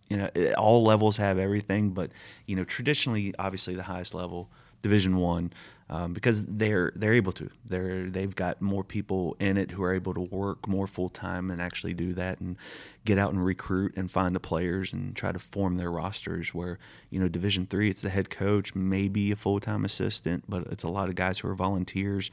you 0.10 0.18
know 0.18 0.30
all 0.58 0.84
levels 0.84 1.18
have 1.18 1.38
everything 1.38 1.90
but 1.92 2.12
you 2.46 2.56
know 2.56 2.64
traditionally 2.64 3.34
obviously 3.40 3.76
the 3.76 3.84
highest 3.84 4.14
level 4.14 4.50
division 4.82 5.18
one 5.18 5.52
um, 5.88 6.14
because 6.14 6.46
they're 6.46 6.92
they're 6.96 7.14
able 7.14 7.32
to. 7.34 7.50
They're 7.64 8.10
they've 8.10 8.36
got 8.36 8.60
more 8.60 8.84
people 8.84 9.38
in 9.40 9.56
it 9.58 9.70
who 9.70 9.84
are 9.84 9.94
able 9.94 10.16
to 10.16 10.22
work 10.22 10.68
more 10.68 10.88
full 10.88 11.10
time 11.10 11.52
and 11.52 11.62
actually 11.62 11.94
do 11.94 12.14
that 12.14 12.40
and 12.40 12.58
get 13.06 13.20
out 13.20 13.34
and 13.34 13.46
recruit 13.46 13.94
and 13.96 14.10
find 14.10 14.36
the 14.36 14.40
players 14.40 14.94
and 14.94 15.16
try 15.16 15.32
to 15.32 15.38
form 15.38 15.78
their 15.78 15.92
rosters. 15.92 16.56
Where 16.56 16.80
you 17.12 17.20
know 17.20 17.28
Division 17.28 17.68
three, 17.68 17.92
it's 17.92 18.02
the 18.02 18.10
head 18.10 18.32
coach, 18.32 18.74
maybe 18.74 19.32
a 19.32 19.36
full 19.36 19.60
time 19.60 19.86
assistant, 19.86 20.46
but 20.50 20.66
it's 20.68 20.84
a 20.84 20.90
lot 20.90 21.10
of 21.10 21.16
guys 21.16 21.40
who 21.40 21.50
are 21.50 21.56
volunteers 21.56 22.32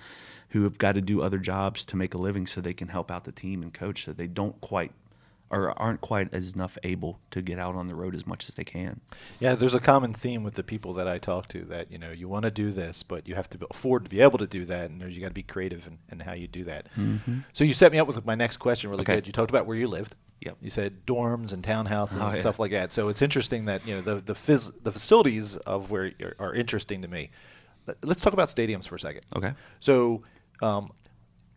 who 0.51 0.65
have 0.65 0.79
got 0.79 0.95
to 0.95 1.03
do 1.03 1.21
other 1.21 1.39
jobs 1.39 1.85
to 1.87 1.97
make 1.97 2.15
a 2.15 2.19
living 2.19 2.47
so 2.47 2.61
they 2.61 2.75
can 2.75 2.89
help 2.89 3.11
out 3.11 3.25
the 3.25 3.33
team 3.33 3.63
and 3.63 3.73
coach 3.73 4.05
so 4.05 4.13
they 4.13 4.27
don't 4.27 4.61
quite 4.61 4.93
or 5.53 5.79
aren't 5.79 6.01
quite 6.01 6.33
as 6.33 6.55
enough 6.55 6.79
able 6.83 7.21
to 7.31 7.43
get 7.43 7.59
out 7.59 7.77
on 7.77 7.87
the 7.87 7.95
road 7.95 8.15
as 8.15 8.27
much 8.27 8.49
as 8.49 8.55
they 8.55 8.65
can. 8.65 9.01
Yeah, 9.39 9.55
there's 9.55 9.75
a 9.75 9.81
common 9.81 10.15
theme 10.15 10.43
with 10.43 10.55
the 10.55 10.63
people 10.63 10.95
that 10.95 11.07
I 11.07 11.19
talk 11.19 11.47
to 11.49 11.61
that 11.67 11.93
you 11.93 11.99
know 11.99 12.11
you 12.11 12.27
want 12.27 12.47
to 12.47 12.51
do 12.51 12.73
this, 12.73 13.03
but 13.03 13.29
you 13.29 13.35
have 13.35 13.51
to 13.51 13.59
afford 13.71 14.05
to 14.05 14.11
be 14.11 14.21
able 14.21 14.39
to 14.39 14.47
do 14.47 14.65
that, 14.65 14.91
and 14.91 15.01
you 15.13 15.21
got 15.21 15.29
to 15.29 15.35
be 15.35 15.43
creative 15.43 15.87
in, 15.87 15.99
in, 16.11 16.21
how 16.21 16.33
you 16.33 16.49
do 16.49 16.65
that. 16.65 16.87
Mm-hmm. 16.99 17.41
So 17.53 17.65
you 17.65 17.75
set 17.75 17.93
me 17.93 17.99
up 17.99 18.07
with 18.07 18.25
my 18.25 18.35
next 18.35 18.57
question 18.57 18.91
really 18.91 19.03
okay. 19.03 19.17
good. 19.17 19.27
You 19.27 19.33
talked 19.33 19.51
about 19.51 19.67
where 19.67 19.77
you 19.77 19.87
lived. 19.87 20.17
Yep. 20.41 20.57
You 20.61 20.71
said 20.71 21.07
dorms 21.07 21.53
and 21.53 21.63
townhouses 21.63 22.19
oh, 22.19 22.27
and 22.27 22.35
yeah. 22.35 22.41
stuff 22.41 22.59
like 22.59 22.73
that. 22.73 22.91
So 22.91 23.09
it's 23.09 23.23
interesting 23.23 23.67
that 23.67 23.87
you 23.87 23.95
know 23.95 24.01
the 24.01 24.15
the, 24.17 24.35
phys- 24.35 24.73
the 24.83 24.91
facilities 24.91 25.57
of 25.59 25.91
where 25.91 26.13
are 26.39 26.55
interesting 26.55 27.03
to 27.03 27.09
me. 27.09 27.31
Let's 28.03 28.23
talk 28.23 28.33
about 28.33 28.49
stadiums 28.49 28.89
for 28.89 28.95
a 28.95 29.01
second. 29.01 29.23
Okay. 29.37 29.53
So 29.81 30.23
um, 30.63 30.93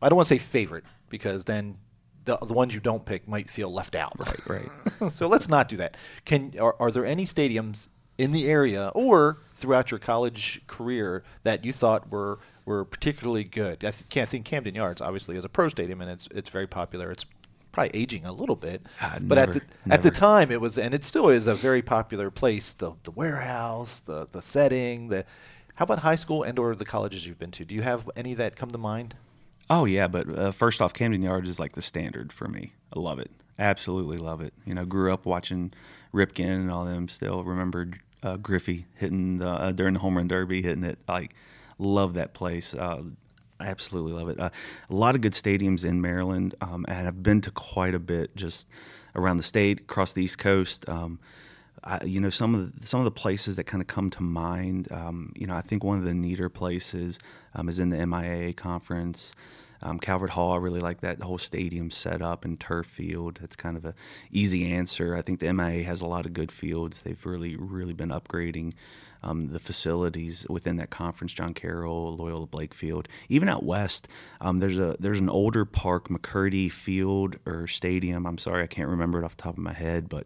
I 0.01 0.09
don't 0.09 0.17
want 0.17 0.27
to 0.27 0.33
say 0.33 0.39
favorite 0.39 0.83
because 1.09 1.45
then 1.45 1.77
the, 2.25 2.37
the 2.37 2.53
ones 2.53 2.73
you 2.73 2.79
don't 2.79 3.05
pick 3.05 3.27
might 3.27 3.49
feel 3.49 3.71
left 3.71 3.95
out. 3.95 4.13
Right, 4.19 4.69
right. 5.01 5.11
so 5.11 5.27
let's 5.27 5.47
not 5.47 5.69
do 5.69 5.77
that. 5.77 5.95
Can 6.25 6.53
are, 6.59 6.75
are 6.79 6.91
there 6.91 7.05
any 7.05 7.25
stadiums 7.25 7.87
in 8.17 8.31
the 8.31 8.47
area 8.47 8.91
or 8.95 9.37
throughout 9.53 9.91
your 9.91 9.99
college 9.99 10.61
career 10.67 11.23
that 11.43 11.63
you 11.65 11.71
thought 11.71 12.11
were 12.11 12.39
were 12.65 12.83
particularly 12.83 13.43
good? 13.43 13.85
I 13.85 13.91
th- 13.91 14.09
can't 14.09 14.27
think 14.27 14.45
Camden 14.45 14.75
Yards 14.75 15.01
obviously 15.01 15.37
is 15.37 15.45
a 15.45 15.49
pro 15.49 15.69
stadium 15.69 16.01
and 16.01 16.11
it's 16.11 16.27
it's 16.31 16.49
very 16.49 16.67
popular. 16.67 17.11
It's 17.11 17.25
probably 17.71 17.99
aging 17.99 18.25
a 18.25 18.31
little 18.31 18.55
bit, 18.55 18.81
uh, 19.01 19.19
but 19.19 19.35
never, 19.35 19.41
at 19.41 19.53
the 19.53 19.61
never. 19.85 19.93
at 19.93 20.03
the 20.03 20.11
time 20.11 20.51
it 20.51 20.61
was 20.61 20.77
and 20.77 20.93
it 20.93 21.03
still 21.03 21.29
is 21.29 21.47
a 21.47 21.55
very 21.55 21.81
popular 21.81 22.31
place. 22.31 22.73
The 22.73 22.93
the 23.03 23.11
warehouse, 23.11 23.99
the 23.99 24.27
the 24.31 24.41
setting, 24.41 25.09
the 25.09 25.25
how 25.75 25.83
about 25.83 25.99
high 25.99 26.15
school 26.15 26.43
and 26.43 26.57
or 26.57 26.73
the 26.73 26.85
colleges 26.85 27.27
you've 27.27 27.39
been 27.39 27.51
to? 27.51 27.65
Do 27.65 27.75
you 27.75 27.81
have 27.81 28.09
any 28.15 28.33
that 28.35 28.55
come 28.55 28.71
to 28.71 28.77
mind? 28.77 29.15
Oh 29.69 29.85
yeah, 29.85 30.07
but 30.07 30.29
uh, 30.29 30.51
first 30.51 30.81
off, 30.81 30.93
Camden 30.93 31.21
Yards 31.21 31.49
is 31.49 31.59
like 31.59 31.73
the 31.73 31.81
standard 31.81 32.31
for 32.31 32.47
me. 32.47 32.73
I 32.95 32.99
love 32.99 33.19
it, 33.19 33.31
absolutely 33.57 34.17
love 34.17 34.41
it. 34.41 34.53
You 34.65 34.75
know, 34.75 34.85
grew 34.85 35.11
up 35.11 35.25
watching 35.25 35.73
Ripken 36.13 36.45
and 36.45 36.71
all 36.71 36.85
them. 36.85 37.07
Still 37.07 37.43
remember 37.43 37.91
uh, 38.21 38.37
Griffey 38.37 38.85
hitting 38.95 39.39
the, 39.39 39.49
uh, 39.49 39.71
during 39.71 39.93
the 39.93 39.99
home 39.99 40.17
run 40.17 40.27
derby, 40.27 40.61
hitting 40.61 40.83
it. 40.83 40.99
Like, 41.07 41.33
love 41.79 42.13
that 42.13 42.33
place. 42.33 42.73
Uh, 42.73 43.03
I 43.59 43.67
absolutely 43.67 44.13
love 44.13 44.29
it. 44.29 44.39
Uh, 44.39 44.49
a 44.89 44.93
lot 44.93 45.15
of 45.15 45.21
good 45.21 45.33
stadiums 45.33 45.85
in 45.85 46.01
Maryland, 46.01 46.55
um, 46.61 46.85
and 46.87 47.07
I've 47.07 47.23
been 47.23 47.41
to 47.41 47.51
quite 47.51 47.95
a 47.95 47.99
bit 47.99 48.35
just 48.35 48.67
around 49.15 49.37
the 49.37 49.43
state, 49.43 49.81
across 49.81 50.13
the 50.13 50.23
East 50.23 50.37
Coast. 50.37 50.87
Um, 50.89 51.19
I, 51.85 52.03
you 52.03 52.19
know, 52.19 52.29
some 52.29 52.55
of 52.55 52.79
the, 52.79 52.87
some 52.87 52.99
of 52.99 53.05
the 53.05 53.11
places 53.11 53.55
that 53.57 53.65
kind 53.65 53.81
of 53.81 53.87
come 53.87 54.09
to 54.11 54.23
mind. 54.23 54.91
Um, 54.91 55.31
you 55.35 55.45
know, 55.45 55.55
I 55.55 55.61
think 55.61 55.83
one 55.83 55.97
of 55.97 56.03
the 56.03 56.13
neater 56.13 56.49
places 56.49 57.19
um, 57.53 57.69
is 57.69 57.79
in 57.79 57.89
the 57.89 57.97
MIAA 57.97 58.55
conference. 58.55 59.33
Um, 59.85 59.99
Calvert 59.99 60.31
Hall, 60.31 60.53
I 60.53 60.57
really 60.57 60.79
like 60.79 61.01
that 61.01 61.21
whole 61.21 61.37
stadium 61.37 61.91
set 61.91 62.19
up 62.19 62.43
and 62.43 62.59
turf 62.59 62.87
field. 62.87 63.37
That's 63.39 63.55
kind 63.55 63.77
of 63.77 63.85
a 63.85 63.93
easy 64.31 64.71
answer. 64.71 65.15
I 65.15 65.21
think 65.21 65.39
the 65.39 65.53
MIA 65.53 65.83
has 65.83 66.01
a 66.01 66.07
lot 66.07 66.25
of 66.25 66.33
good 66.33 66.51
fields. 66.51 67.01
They've 67.01 67.23
really, 67.23 67.55
really 67.55 67.93
been 67.93 68.09
upgrading 68.09 68.73
um, 69.21 69.49
the 69.49 69.59
facilities 69.59 70.43
within 70.49 70.77
that 70.77 70.89
conference. 70.89 71.33
John 71.33 71.53
Carroll, 71.53 72.17
Loyola 72.17 72.47
Blakefield, 72.47 73.05
even 73.29 73.47
out 73.47 73.63
west, 73.63 74.07
um, 74.41 74.59
there's 74.59 74.79
a 74.79 74.97
there's 74.99 75.19
an 75.19 75.29
older 75.29 75.65
park, 75.65 76.09
McCurdy 76.09 76.71
Field 76.71 77.35
or 77.45 77.67
Stadium. 77.67 78.25
I'm 78.25 78.39
sorry, 78.39 78.63
I 78.63 78.67
can't 78.67 78.89
remember 78.89 79.21
it 79.21 79.23
off 79.23 79.37
the 79.37 79.43
top 79.43 79.53
of 79.53 79.63
my 79.63 79.73
head, 79.73 80.09
but 80.09 80.25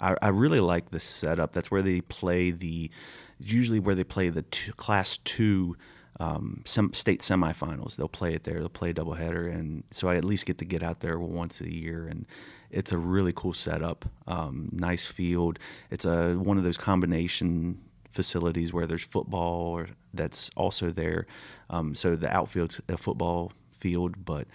I, 0.00 0.16
I 0.20 0.28
really 0.30 0.60
like 0.60 0.90
the 0.90 0.98
setup. 1.00 1.52
That's 1.52 1.70
where 1.70 1.82
they 1.82 2.00
play 2.00 2.50
the 2.50 2.90
usually 3.38 3.78
where 3.78 3.94
they 3.94 4.04
play 4.04 4.30
the 4.30 4.42
two, 4.42 4.72
class 4.72 5.18
two 5.18 5.76
um, 6.18 6.62
some 6.64 6.94
state 6.94 7.20
semifinals. 7.20 7.96
They'll 7.96 8.08
play 8.08 8.34
it 8.34 8.44
there. 8.44 8.58
They'll 8.58 8.68
play 8.68 8.90
a 8.90 8.94
doubleheader, 8.94 9.52
and 9.52 9.84
so 9.90 10.08
I 10.08 10.16
at 10.16 10.24
least 10.24 10.46
get 10.46 10.58
to 10.58 10.64
get 10.64 10.82
out 10.82 11.00
there 11.00 11.18
once 11.18 11.60
a 11.60 11.72
year, 11.72 12.06
and 12.06 12.26
it's 12.70 12.92
a 12.92 12.98
really 12.98 13.32
cool 13.34 13.52
setup. 13.52 14.06
Um, 14.26 14.70
nice 14.72 15.06
field. 15.06 15.58
It's 15.90 16.04
a 16.04 16.34
one 16.34 16.58
of 16.58 16.64
those 16.64 16.78
combination 16.78 17.80
facilities 18.10 18.72
where 18.72 18.86
there's 18.86 19.04
football 19.04 19.84
that's 20.14 20.50
also 20.56 20.90
there. 20.90 21.26
Um, 21.68 21.94
so 21.94 22.16
the 22.16 22.34
outfield's 22.34 22.80
a 22.88 22.96
football 22.96 23.52
field, 23.72 24.24
but 24.24 24.48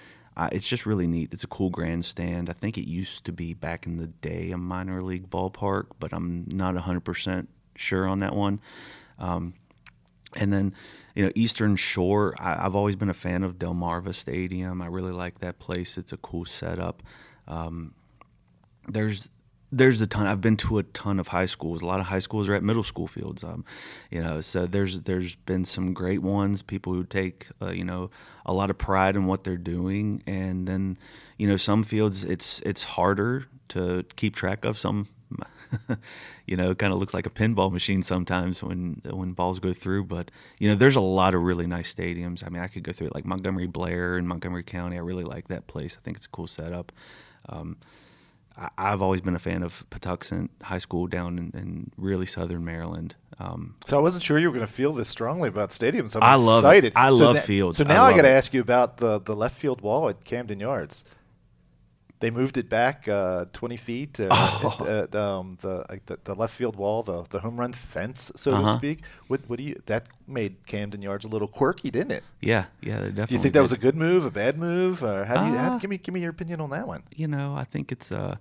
it's 0.51 0.67
just 0.67 0.85
really 0.85 1.07
neat. 1.07 1.31
It's 1.31 1.43
a 1.43 1.47
cool 1.47 1.69
grandstand. 1.69 2.49
I 2.49 2.53
think 2.53 2.77
it 2.77 2.89
used 2.89 3.25
to 3.25 3.31
be 3.31 3.53
back 3.53 3.85
in 3.85 3.97
the 3.97 4.07
day 4.07 4.51
a 4.51 4.57
minor 4.57 5.01
league 5.03 5.29
ballpark, 5.29 5.87
but 5.99 6.11
I'm 6.13 6.45
not 6.47 6.73
100% 6.75 7.47
sure 7.75 8.07
on 8.07 8.19
that 8.19 8.35
one. 8.35 8.59
Um, 9.19 9.53
and 10.35 10.51
then, 10.51 10.73
you 11.15 11.25
know, 11.25 11.31
Eastern 11.35 11.75
Shore, 11.75 12.35
I, 12.39 12.63
have 12.63 12.75
always 12.75 12.95
been 12.95 13.09
a 13.09 13.13
fan 13.13 13.43
of 13.43 13.59
Delmarva 13.59 14.13
Stadium. 14.13 14.81
I 14.81 14.87
really 14.87 15.11
like 15.11 15.39
that 15.39 15.59
place. 15.59 15.97
It's 15.97 16.13
a 16.13 16.17
cool 16.17 16.45
setup. 16.45 17.03
Um, 17.47 17.93
there's 18.87 19.29
there's 19.71 20.01
a 20.01 20.07
ton. 20.07 20.27
I've 20.27 20.41
been 20.41 20.57
to 20.57 20.79
a 20.79 20.83
ton 20.83 21.19
of 21.19 21.29
high 21.29 21.45
schools. 21.45 21.81
A 21.81 21.85
lot 21.85 22.01
of 22.01 22.07
high 22.07 22.19
schools 22.19 22.49
are 22.49 22.53
at 22.53 22.63
middle 22.63 22.83
school 22.83 23.07
fields. 23.07 23.43
Um, 23.43 23.63
you 24.09 24.21
know, 24.21 24.41
so 24.41 24.65
there's 24.65 25.01
there's 25.01 25.35
been 25.35 25.63
some 25.63 25.93
great 25.93 26.21
ones. 26.21 26.61
People 26.61 26.93
who 26.93 27.03
take 27.03 27.47
uh, 27.61 27.71
you 27.71 27.85
know 27.85 28.09
a 28.45 28.53
lot 28.53 28.69
of 28.69 28.77
pride 28.77 29.15
in 29.15 29.25
what 29.25 29.43
they're 29.43 29.57
doing, 29.57 30.23
and 30.27 30.67
then 30.67 30.97
you 31.37 31.47
know 31.47 31.57
some 31.57 31.83
fields 31.83 32.23
it's 32.23 32.61
it's 32.61 32.83
harder 32.83 33.45
to 33.69 34.05
keep 34.15 34.35
track 34.35 34.65
of. 34.65 34.77
Some 34.77 35.07
you 36.45 36.57
know, 36.57 36.71
it 36.71 36.77
kind 36.77 36.93
of 36.93 36.99
looks 36.99 37.13
like 37.13 37.25
a 37.25 37.29
pinball 37.29 37.71
machine 37.71 38.03
sometimes 38.03 38.63
when 38.63 39.01
when 39.05 39.33
balls 39.33 39.59
go 39.59 39.73
through. 39.73 40.05
But 40.05 40.31
you 40.59 40.69
know, 40.69 40.75
there's 40.75 40.95
a 40.95 41.01
lot 41.01 41.33
of 41.33 41.41
really 41.41 41.67
nice 41.67 41.93
stadiums. 41.93 42.45
I 42.45 42.49
mean, 42.49 42.61
I 42.61 42.67
could 42.67 42.83
go 42.83 42.91
through 42.91 43.07
it 43.07 43.15
like 43.15 43.25
Montgomery 43.25 43.67
Blair 43.67 44.17
in 44.17 44.27
Montgomery 44.27 44.63
County. 44.63 44.97
I 44.97 45.01
really 45.01 45.23
like 45.23 45.47
that 45.47 45.67
place. 45.67 45.97
I 45.97 46.01
think 46.01 46.17
it's 46.17 46.25
a 46.25 46.29
cool 46.29 46.47
setup. 46.47 46.91
Um, 47.49 47.77
I, 48.77 48.89
have 48.89 49.01
always 49.01 49.21
been 49.21 49.33
a 49.33 49.39
fan 49.39 49.63
of 49.63 49.85
Patuxent 49.89 50.49
High 50.61 50.77
School 50.77 51.07
down 51.07 51.37
in, 51.39 51.59
in 51.59 51.91
really 51.97 52.25
southern 52.25 52.65
Maryland. 52.65 53.15
Um, 53.39 53.75
so 53.85 53.97
I 53.97 54.01
wasn't 54.01 54.23
sure 54.23 54.37
you 54.37 54.49
were 54.49 54.53
going 54.53 54.67
to 54.67 54.71
feel 54.71 54.91
this 54.91 55.07
strongly 55.07 55.49
about 55.49 55.69
stadiums. 55.69 56.15
I'm 56.15 56.21
I 56.21 56.35
excited. 56.35 56.43
love 56.45 56.83
it. 56.83 56.93
I 56.95 57.07
so 57.09 57.31
love 57.31 57.39
fields. 57.39 57.77
So 57.77 57.85
now 57.85 58.03
I, 58.03 58.09
I 58.09 58.15
got 58.15 58.23
to 58.23 58.29
ask 58.29 58.53
you 58.53 58.61
about 58.61 58.97
the 58.97 59.19
the 59.19 59.35
left 59.35 59.57
field 59.57 59.81
wall 59.81 60.09
at 60.09 60.23
Camden 60.25 60.59
Yards 60.59 61.05
they 62.21 62.31
moved 62.31 62.57
it 62.57 62.69
back 62.69 63.07
uh, 63.07 63.45
20 63.51 63.77
feet. 63.77 64.19
Uh, 64.19 64.27
oh. 64.31 64.85
at, 64.87 65.13
um, 65.15 65.57
the, 65.61 65.83
the, 66.05 66.19
the 66.23 66.35
left 66.35 66.53
field 66.53 66.75
wall, 66.75 67.03
the 67.03 67.23
the 67.29 67.39
home 67.39 67.59
run 67.59 67.73
fence, 67.73 68.31
so 68.35 68.53
uh-huh. 68.53 68.71
to 68.71 68.77
speak. 68.77 68.99
What 69.27 69.41
what 69.47 69.57
do 69.57 69.63
you 69.63 69.81
that 69.87 70.07
made 70.27 70.65
Camden 70.65 71.01
Yards 71.01 71.25
a 71.25 71.27
little 71.27 71.47
quirky, 71.47 71.91
didn't 71.91 72.11
it? 72.11 72.23
Yeah, 72.39 72.65
yeah, 72.81 72.97
definitely. 72.97 73.25
Do 73.25 73.33
you 73.33 73.39
think 73.41 73.53
that 73.55 73.61
was 73.61 73.71
a 73.71 73.77
good 73.77 73.95
move, 73.95 74.25
a 74.25 74.31
bad 74.31 74.57
move? 74.57 75.03
Or 75.03 75.25
how 75.25 75.43
do 75.43 75.51
you 75.51 75.57
how, 75.57 75.73
uh, 75.73 75.79
give 75.79 75.89
me 75.89 75.97
give 75.97 76.13
me 76.13 76.21
your 76.21 76.29
opinion 76.29 76.61
on 76.61 76.69
that 76.69 76.87
one? 76.87 77.03
You 77.13 77.27
know, 77.27 77.55
I 77.55 77.65
think 77.65 77.91
it's. 77.91 78.11
Uh, 78.11 78.37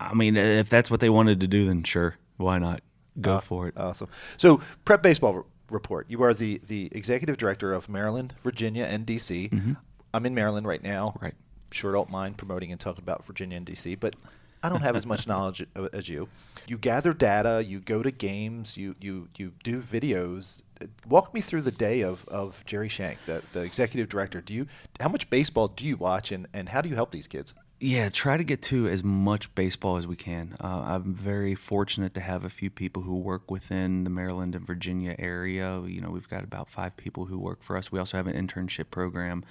I 0.00 0.14
mean, 0.14 0.36
if 0.36 0.70
that's 0.70 0.90
what 0.90 1.00
they 1.00 1.10
wanted 1.10 1.40
to 1.40 1.46
do, 1.46 1.66
then 1.66 1.82
sure, 1.82 2.16
why 2.38 2.58
not 2.58 2.82
go 3.20 3.34
uh, 3.34 3.40
for 3.40 3.68
it? 3.68 3.74
Awesome. 3.76 4.08
So, 4.38 4.62
prep 4.84 5.02
baseball 5.02 5.46
report. 5.68 6.06
You 6.08 6.22
are 6.22 6.32
the 6.32 6.58
the 6.66 6.88
executive 6.92 7.36
director 7.36 7.72
of 7.72 7.88
Maryland, 7.88 8.34
Virginia, 8.40 8.84
and 8.84 9.06
DC. 9.06 9.50
Mm-hmm. 9.50 9.72
I'm 10.12 10.26
in 10.26 10.34
Maryland 10.34 10.66
right 10.66 10.82
now. 10.82 11.14
Right 11.20 11.34
sure 11.70 11.92
don't 11.92 12.10
mind 12.10 12.36
promoting 12.36 12.72
and 12.72 12.80
talking 12.80 13.02
about 13.02 13.24
Virginia 13.24 13.56
and 13.56 13.66
DC, 13.66 13.98
but 13.98 14.14
I 14.62 14.68
don't 14.68 14.82
have 14.82 14.96
as 14.96 15.06
much 15.06 15.26
knowledge 15.28 15.64
as 15.92 16.08
you. 16.08 16.28
You 16.66 16.78
gather 16.78 17.12
data, 17.12 17.64
you 17.66 17.80
go 17.80 18.02
to 18.02 18.10
games, 18.10 18.76
you 18.76 18.94
you 19.00 19.28
you 19.36 19.52
do 19.62 19.80
videos. 19.80 20.62
Walk 21.06 21.34
me 21.34 21.40
through 21.40 21.62
the 21.62 21.70
day 21.70 22.00
of, 22.00 22.24
of 22.28 22.64
Jerry 22.64 22.88
Shank, 22.88 23.22
the, 23.26 23.42
the 23.52 23.60
executive 23.60 24.08
director. 24.08 24.40
Do 24.40 24.54
you 24.54 24.66
how 24.98 25.08
much 25.08 25.28
baseball 25.30 25.68
do 25.68 25.86
you 25.86 25.96
watch 25.96 26.32
and, 26.32 26.46
and 26.52 26.68
how 26.68 26.80
do 26.80 26.88
you 26.88 26.94
help 26.94 27.10
these 27.10 27.26
kids? 27.26 27.54
Yeah, 27.82 28.10
try 28.10 28.36
to 28.36 28.44
get 28.44 28.60
to 28.64 28.88
as 28.88 29.02
much 29.02 29.54
baseball 29.54 29.96
as 29.96 30.06
we 30.06 30.14
can. 30.14 30.54
Uh, 30.62 30.82
I'm 30.84 31.14
very 31.14 31.54
fortunate 31.54 32.12
to 32.12 32.20
have 32.20 32.44
a 32.44 32.50
few 32.50 32.68
people 32.68 33.04
who 33.04 33.16
work 33.16 33.50
within 33.50 34.04
the 34.04 34.10
Maryland 34.10 34.54
and 34.54 34.66
Virginia 34.66 35.16
area. 35.18 35.80
You 35.86 36.02
know, 36.02 36.10
we've 36.10 36.28
got 36.28 36.44
about 36.44 36.68
five 36.68 36.94
people 36.98 37.24
who 37.24 37.38
work 37.38 37.62
for 37.62 37.78
us. 37.78 37.90
We 37.90 37.98
also 37.98 38.18
have 38.18 38.26
an 38.26 38.34
internship 38.34 38.90
program 38.90 39.44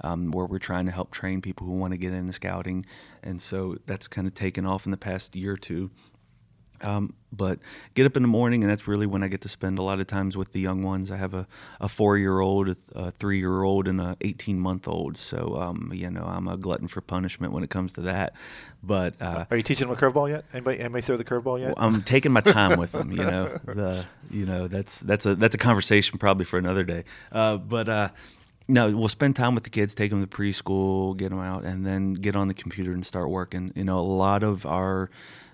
um, 0.00 0.30
where 0.30 0.46
we're 0.46 0.58
trying 0.58 0.86
to 0.86 0.92
help 0.92 1.10
train 1.10 1.42
people 1.42 1.66
who 1.66 1.74
want 1.74 1.92
to 1.92 1.98
get 1.98 2.14
into 2.14 2.32
scouting, 2.32 2.86
and 3.22 3.38
so 3.38 3.76
that's 3.84 4.08
kind 4.08 4.26
of 4.26 4.32
taken 4.32 4.64
off 4.64 4.86
in 4.86 4.90
the 4.90 4.96
past 4.96 5.36
year 5.36 5.52
or 5.52 5.58
two. 5.58 5.90
Um, 6.84 7.14
but 7.32 7.58
get 7.94 8.06
up 8.06 8.16
in 8.16 8.22
the 8.22 8.28
morning, 8.28 8.62
and 8.62 8.70
that's 8.70 8.86
really 8.86 9.06
when 9.06 9.22
I 9.22 9.28
get 9.28 9.40
to 9.40 9.48
spend 9.48 9.78
a 9.78 9.82
lot 9.82 9.98
of 9.98 10.06
times 10.06 10.36
with 10.36 10.52
the 10.52 10.60
young 10.60 10.82
ones. 10.82 11.10
I 11.10 11.16
have 11.16 11.34
a, 11.34 11.48
a 11.80 11.88
four 11.88 12.16
year 12.16 12.40
old, 12.40 12.76
a 12.94 13.10
three 13.10 13.38
year 13.38 13.62
old, 13.62 13.88
and 13.88 14.00
a 14.00 14.16
18 14.20 14.58
month 14.58 14.86
old. 14.86 15.16
So, 15.16 15.56
um, 15.56 15.90
you 15.92 16.10
know, 16.10 16.24
I'm 16.24 16.46
a 16.46 16.56
glutton 16.56 16.86
for 16.86 17.00
punishment 17.00 17.52
when 17.52 17.64
it 17.64 17.70
comes 17.70 17.92
to 17.94 18.02
that. 18.02 18.34
But 18.82 19.14
uh, 19.20 19.46
are 19.50 19.56
you 19.56 19.62
teaching 19.62 19.88
them 19.88 19.96
a 19.96 20.00
curveball 20.00 20.28
yet? 20.28 20.44
Anybody, 20.52 20.80
anybody 20.80 21.02
throw 21.02 21.16
the 21.16 21.24
curveball 21.24 21.58
yet? 21.58 21.76
Well, 21.76 21.86
I'm 21.86 22.02
taking 22.02 22.32
my 22.32 22.40
time 22.40 22.78
with 22.78 22.92
them. 22.92 23.10
You 23.10 23.24
know, 23.24 23.58
the 23.64 24.04
you 24.30 24.46
know 24.46 24.68
that's 24.68 25.00
that's 25.00 25.26
a 25.26 25.34
that's 25.34 25.54
a 25.54 25.58
conversation 25.58 26.18
probably 26.18 26.44
for 26.44 26.58
another 26.58 26.84
day. 26.84 27.04
Uh, 27.32 27.56
but 27.56 27.88
uh, 27.88 28.08
no, 28.66 28.90
we'll 28.96 29.08
spend 29.08 29.36
time 29.36 29.54
with 29.54 29.64
the 29.64 29.70
kids, 29.70 29.94
take 29.94 30.10
them 30.10 30.24
to 30.24 30.36
preschool, 30.36 31.16
get 31.16 31.30
them 31.30 31.40
out, 31.40 31.64
and 31.64 31.86
then 31.86 32.14
get 32.14 32.34
on 32.34 32.48
the 32.48 32.54
computer 32.54 32.92
and 32.92 33.04
start 33.04 33.28
working. 33.28 33.72
You 33.74 33.84
know, 33.84 33.98
a 33.98 34.00
lot 34.00 34.42
of 34.42 34.64
our 34.64 35.10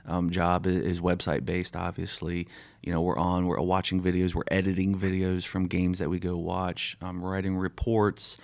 um, 0.07 0.31
job 0.31 0.67
is, 0.67 1.01
website 1.01 1.45
based. 1.45 1.75
Obviously, 1.75 2.47
you 2.83 2.93
know, 2.93 3.01
we're 3.01 3.19
on, 3.19 3.47
we're 3.47 3.61
watching 3.61 4.01
videos, 4.01 4.35
we're 4.35 4.45
editing 4.49 4.97
videos 4.99 5.45
from 5.45 5.67
games 5.67 5.99
that 5.99 6.09
we 6.09 6.21
go 6.21 6.37
watch, 6.37 6.97
um, 7.03 7.23
writing 7.23 7.57
reports, 7.57 8.39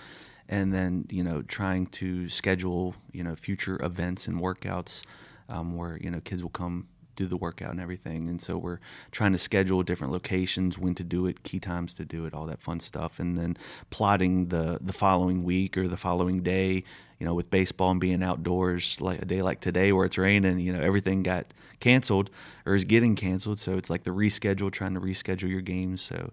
and 0.49 0.75
then 0.75 1.07
you 1.11 1.23
know, 1.23 1.43
trying 1.43 1.87
to 1.87 2.29
schedule 2.29 2.95
you 3.13 3.23
know 3.23 3.37
future 3.37 3.81
events 3.83 4.27
and 4.27 4.41
workouts 4.41 5.03
um, 5.49 5.77
where 5.77 5.97
you 5.99 6.11
know 6.11 6.21
kids 6.21 6.43
will 6.43 6.51
come 6.51 6.89
do 7.17 7.27
the 7.27 7.37
workout 7.37 7.71
and 7.71 7.81
everything. 7.81 8.29
And 8.29 8.41
so 8.41 8.57
we're 8.57 8.79
trying 9.11 9.33
to 9.33 9.39
schedule 9.39 9.83
different 9.83 10.13
locations, 10.13 10.79
when 10.79 10.95
to 10.95 11.05
do 11.05 11.27
it, 11.27 11.43
key 11.43 11.59
times 11.59 11.95
to 11.95 12.05
do 12.05 12.27
it, 12.27 12.35
all 12.35 12.47
that 12.47 12.61
fun 12.61 12.81
stuff, 12.81 13.19
and 13.19 13.37
then 13.37 13.57
plotting 13.91 14.49
the 14.49 14.79
the 14.81 14.93
following 14.93 15.43
week 15.43 15.77
or 15.77 15.89
the 15.89 15.97
following 15.97 16.43
day. 16.43 16.85
You 17.19 17.25
know, 17.25 17.33
with 17.33 17.51
baseball 17.51 17.93
and 17.93 18.01
being 18.01 18.23
outdoors, 18.23 19.01
like 19.01 19.23
a 19.23 19.25
day 19.25 19.41
like 19.41 19.61
today 19.61 19.91
where 19.91 20.05
it's 20.05 20.19
raining, 20.19 20.59
you 20.59 20.71
know, 20.71 20.83
everything 20.83 21.23
got 21.23 21.47
canceled 21.81 22.29
or 22.67 22.75
is 22.75 22.85
getting 22.85 23.17
canceled. 23.17 23.59
So 23.59 23.79
it's 23.79 23.89
like 23.89 24.05
the 24.05 24.11
reschedule, 24.11 24.71
trying 24.71 24.93
to 24.93 25.01
reschedule 25.01 25.49
your 25.49 25.63
games. 25.63 26.03
So 26.03 26.31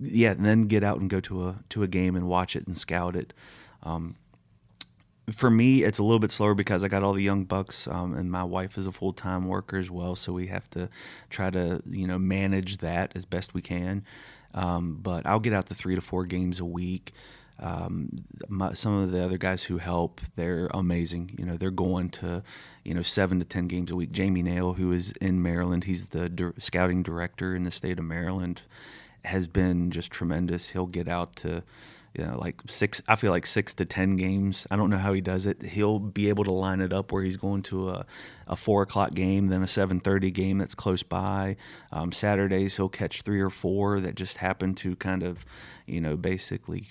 yeah, 0.00 0.30
and 0.30 0.44
then 0.44 0.62
get 0.62 0.82
out 0.82 1.00
and 1.00 1.10
go 1.10 1.20
to 1.20 1.48
a 1.48 1.58
to 1.70 1.82
a 1.82 1.88
game 1.88 2.16
and 2.16 2.28
watch 2.28 2.56
it 2.56 2.66
and 2.66 2.78
scout 2.78 3.14
it. 3.14 3.34
Um, 3.82 4.16
for 5.30 5.50
me, 5.50 5.84
it's 5.84 5.98
a 5.98 6.02
little 6.02 6.18
bit 6.18 6.30
slower 6.30 6.54
because 6.54 6.82
I 6.82 6.88
got 6.88 7.02
all 7.02 7.12
the 7.12 7.22
young 7.22 7.44
bucks, 7.44 7.86
um, 7.86 8.14
and 8.14 8.30
my 8.30 8.42
wife 8.42 8.76
is 8.76 8.86
a 8.86 8.92
full 8.92 9.12
time 9.12 9.46
worker 9.46 9.78
as 9.78 9.90
well. 9.90 10.16
So 10.16 10.32
we 10.32 10.48
have 10.48 10.68
to 10.70 10.88
try 11.30 11.50
to 11.50 11.82
you 11.88 12.06
know 12.06 12.18
manage 12.18 12.78
that 12.78 13.12
as 13.14 13.24
best 13.24 13.54
we 13.54 13.62
can. 13.62 14.04
Um, 14.54 14.98
but 15.00 15.24
I'll 15.24 15.40
get 15.40 15.52
out 15.52 15.66
to 15.66 15.74
three 15.74 15.94
to 15.94 16.00
four 16.00 16.26
games 16.26 16.60
a 16.60 16.64
week. 16.64 17.12
Um, 17.58 18.24
my, 18.48 18.72
some 18.72 18.98
of 18.98 19.12
the 19.12 19.24
other 19.24 19.38
guys 19.38 19.64
who 19.64 19.78
help, 19.78 20.20
they're 20.34 20.68
amazing. 20.74 21.36
You 21.38 21.46
know, 21.46 21.56
they're 21.56 21.70
going 21.70 22.10
to, 22.10 22.42
you 22.82 22.92
know, 22.92 23.02
seven 23.02 23.38
to 23.38 23.44
ten 23.44 23.68
games 23.68 23.90
a 23.90 23.96
week. 23.96 24.10
Jamie 24.10 24.42
Naill, 24.42 24.76
who 24.76 24.92
is 24.92 25.12
in 25.20 25.40
Maryland, 25.40 25.84
he's 25.84 26.06
the 26.06 26.52
scouting 26.58 27.02
director 27.02 27.54
in 27.54 27.62
the 27.62 27.70
state 27.70 27.98
of 27.98 28.04
Maryland, 28.04 28.62
has 29.24 29.46
been 29.46 29.92
just 29.92 30.10
tremendous. 30.10 30.70
He'll 30.70 30.86
get 30.86 31.06
out 31.06 31.36
to 31.36 31.62
you 32.14 32.24
know, 32.24 32.38
like 32.38 32.60
six, 32.66 33.00
I 33.08 33.16
feel 33.16 33.30
like 33.30 33.46
six 33.46 33.72
to 33.74 33.84
10 33.84 34.16
games. 34.16 34.66
I 34.70 34.76
don't 34.76 34.90
know 34.90 34.98
how 34.98 35.12
he 35.12 35.20
does 35.20 35.46
it. 35.46 35.62
He'll 35.62 35.98
be 35.98 36.28
able 36.28 36.44
to 36.44 36.52
line 36.52 36.80
it 36.80 36.92
up 36.92 37.10
where 37.10 37.22
he's 37.22 37.38
going 37.38 37.62
to 37.64 37.90
a, 37.90 38.06
a 38.46 38.56
four 38.56 38.82
o'clock 38.82 39.14
game, 39.14 39.46
then 39.46 39.62
a 39.62 39.66
730 39.66 40.30
game 40.30 40.58
that's 40.58 40.74
close 40.74 41.02
by. 41.02 41.56
Um, 41.90 42.12
Saturdays, 42.12 42.76
he'll 42.76 42.90
catch 42.90 43.22
three 43.22 43.40
or 43.40 43.48
four 43.48 43.98
that 44.00 44.14
just 44.14 44.38
happen 44.38 44.74
to 44.76 44.94
kind 44.96 45.22
of, 45.22 45.46
you 45.86 46.00
know, 46.00 46.16
basically 46.16 46.86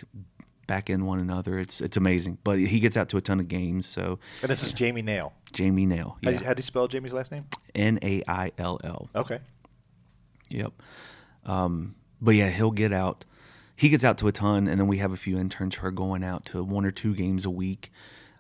back 0.66 0.90
in 0.90 1.06
one 1.06 1.20
another. 1.20 1.60
It's, 1.60 1.82
it's 1.82 1.98
amazing, 1.98 2.40
but 2.44 2.58
he 2.58 2.80
gets 2.80 2.98
out 2.98 3.10
to 3.10 3.18
a 3.18 3.22
ton 3.22 3.40
of 3.40 3.48
games. 3.48 3.86
So, 3.86 4.18
and 4.42 4.50
this 4.50 4.64
is 4.64 4.74
Jamie 4.74 5.04
Naill. 5.04 5.34
Jamie 5.54 5.86
Naill. 5.86 6.16
Yeah. 6.22 6.32
How, 6.32 6.32
do 6.32 6.40
you, 6.40 6.46
how 6.48 6.54
do 6.56 6.60
you 6.60 6.64
spell 6.64 6.88
Jamie's 6.88 7.14
last 7.14 7.32
name? 7.32 7.46
N 7.76 8.00
A 8.02 8.24
I 8.28 8.54
L 8.58 8.80
L. 8.84 9.10
Okay. 9.16 9.40
Yep. 10.50 10.74
Um, 11.46 11.96
but 12.20 12.36
yeah, 12.36 12.50
he'll 12.50 12.72
get 12.72 12.92
out 12.92 13.26
he 13.82 13.90
gets 13.90 14.06
out 14.06 14.20
to 14.20 14.28
a 14.28 14.32
ton, 14.32 14.68
and 14.68 14.80
then 14.80 14.86
we 14.86 14.98
have 14.98 15.12
a 15.12 15.18
few 15.18 15.40
interns 15.40 15.74
who 15.74 15.88
are 15.88 15.92
going 15.92 16.24
out 16.24 16.46
to 16.46 16.64
one 16.64 16.86
or 16.86 16.92
two 16.92 17.16
games 17.16 17.46
a 17.46 17.50
week, 17.50 17.92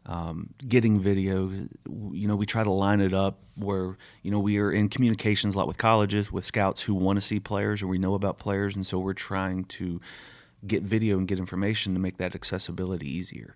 um, 0.05 0.53
getting 0.67 1.00
video. 1.00 1.50
You 1.89 2.27
know, 2.27 2.36
we 2.36 2.45
try 2.45 2.63
to 2.63 2.69
line 2.69 3.01
it 3.01 3.12
up 3.12 3.39
where 3.55 3.98
you 4.21 4.29
know 4.29 4.38
we 4.38 4.60
are 4.60 4.71
in 4.71 4.88
communications 4.88 5.55
a 5.55 5.57
lot 5.57 5.65
with 5.65 5.79
colleges, 5.79 6.31
with 6.31 6.45
scouts 6.45 6.83
who 6.83 6.93
want 6.93 7.17
to 7.17 7.21
see 7.21 7.39
players 7.39 7.81
or 7.81 7.88
we 7.88 7.98
know 7.98 8.13
about 8.13 8.38
players, 8.38 8.75
and 8.75 8.86
so 8.86 9.00
we're 9.00 9.13
trying 9.13 9.63
to 9.63 10.00
get 10.67 10.83
video 10.83 11.17
and 11.17 11.27
get 11.27 11.39
information 11.39 11.95
to 11.95 12.00
make 12.00 12.17
that 12.17 12.36
accessibility 12.36 13.12
easier 13.12 13.55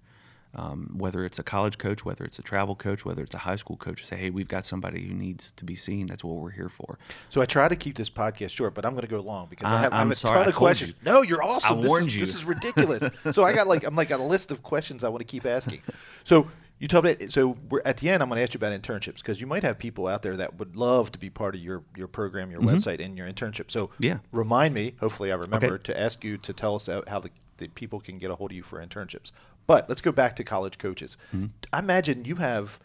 um, 0.55 0.91
whether 0.97 1.25
it's 1.25 1.37
a 1.37 1.43
college 1.43 1.77
coach, 1.77 2.05
whether 2.05 2.23
it's 2.23 2.39
a 2.39 2.41
travel 2.41 2.75
coach, 2.75 3.03
whether 3.03 3.21
it's 3.21 3.33
a 3.33 3.39
high 3.39 3.57
school 3.57 3.75
coach, 3.75 4.05
say, 4.05 4.15
hey, 4.15 4.29
we've 4.29 4.47
got 4.47 4.65
somebody 4.65 5.05
who 5.05 5.13
needs 5.13 5.51
to 5.51 5.65
be 5.65 5.75
seen. 5.75 6.07
That's 6.07 6.23
what 6.23 6.35
we're 6.37 6.51
here 6.51 6.69
for. 6.69 6.97
So 7.29 7.41
I 7.41 7.45
try 7.45 7.67
to 7.67 7.75
keep 7.75 7.97
this 7.97 8.09
podcast 8.09 8.51
short, 8.51 8.73
but 8.73 8.85
I'm 8.85 8.93
going 8.93 9.03
to 9.03 9.07
go 9.07 9.19
long 9.19 9.47
because 9.49 9.71
I, 9.71 9.75
I 9.75 9.81
have, 9.81 9.93
I 9.93 9.97
have 9.99 10.11
a 10.11 10.15
sorry, 10.15 10.39
ton 10.39 10.47
of 10.47 10.55
questions. 10.55 10.93
You. 11.03 11.11
No, 11.11 11.21
you're 11.21 11.43
awesome. 11.43 11.79
I 11.79 11.81
this 11.81 11.89
warned 11.89 12.07
is, 12.07 12.15
you. 12.15 12.19
This 12.21 12.35
is 12.35 12.45
ridiculous. 12.45 13.09
so 13.31 13.43
I 13.43 13.53
got 13.53 13.67
like 13.67 13.83
I'm 13.83 13.95
like 13.95 14.11
a 14.11 14.17
list 14.17 14.51
of 14.51 14.63
questions 14.63 15.03
I 15.03 15.09
want 15.09 15.19
to 15.21 15.27
keep 15.27 15.45
asking. 15.45 15.81
So 16.23 16.47
you 16.79 16.87
told 16.87 17.05
me 17.05 17.15
so 17.29 17.57
we're 17.69 17.81
at 17.85 17.97
the 17.97 18.09
end 18.09 18.21
i'm 18.21 18.29
going 18.29 18.37
to 18.37 18.43
ask 18.43 18.53
you 18.53 18.57
about 18.57 18.79
internships 18.79 19.17
because 19.17 19.39
you 19.39 19.47
might 19.47 19.63
have 19.63 19.79
people 19.79 20.07
out 20.07 20.21
there 20.21 20.35
that 20.35 20.59
would 20.59 20.75
love 20.75 21.11
to 21.11 21.19
be 21.19 21.29
part 21.29 21.55
of 21.55 21.61
your, 21.61 21.83
your 21.95 22.07
program 22.07 22.51
your 22.51 22.59
mm-hmm. 22.59 22.75
website 22.75 23.03
and 23.03 23.17
your 23.17 23.27
internship 23.27 23.71
so 23.71 23.89
yeah 23.99 24.17
remind 24.31 24.73
me 24.73 24.93
hopefully 24.99 25.31
i 25.31 25.35
remember 25.35 25.75
okay. 25.75 25.83
to 25.83 25.99
ask 25.99 26.23
you 26.23 26.37
to 26.37 26.53
tell 26.53 26.75
us 26.75 26.89
how 27.07 27.19
the, 27.19 27.29
the 27.57 27.67
people 27.69 27.99
can 27.99 28.17
get 28.17 28.29
a 28.29 28.35
hold 28.35 28.51
of 28.51 28.57
you 28.57 28.63
for 28.63 28.85
internships 28.85 29.31
but 29.67 29.89
let's 29.89 30.01
go 30.01 30.11
back 30.11 30.35
to 30.37 30.43
college 30.43 30.77
coaches. 30.77 31.17
Mm-hmm. 31.33 31.47
I 31.73 31.79
imagine 31.79 32.25
you 32.25 32.35
have 32.35 32.79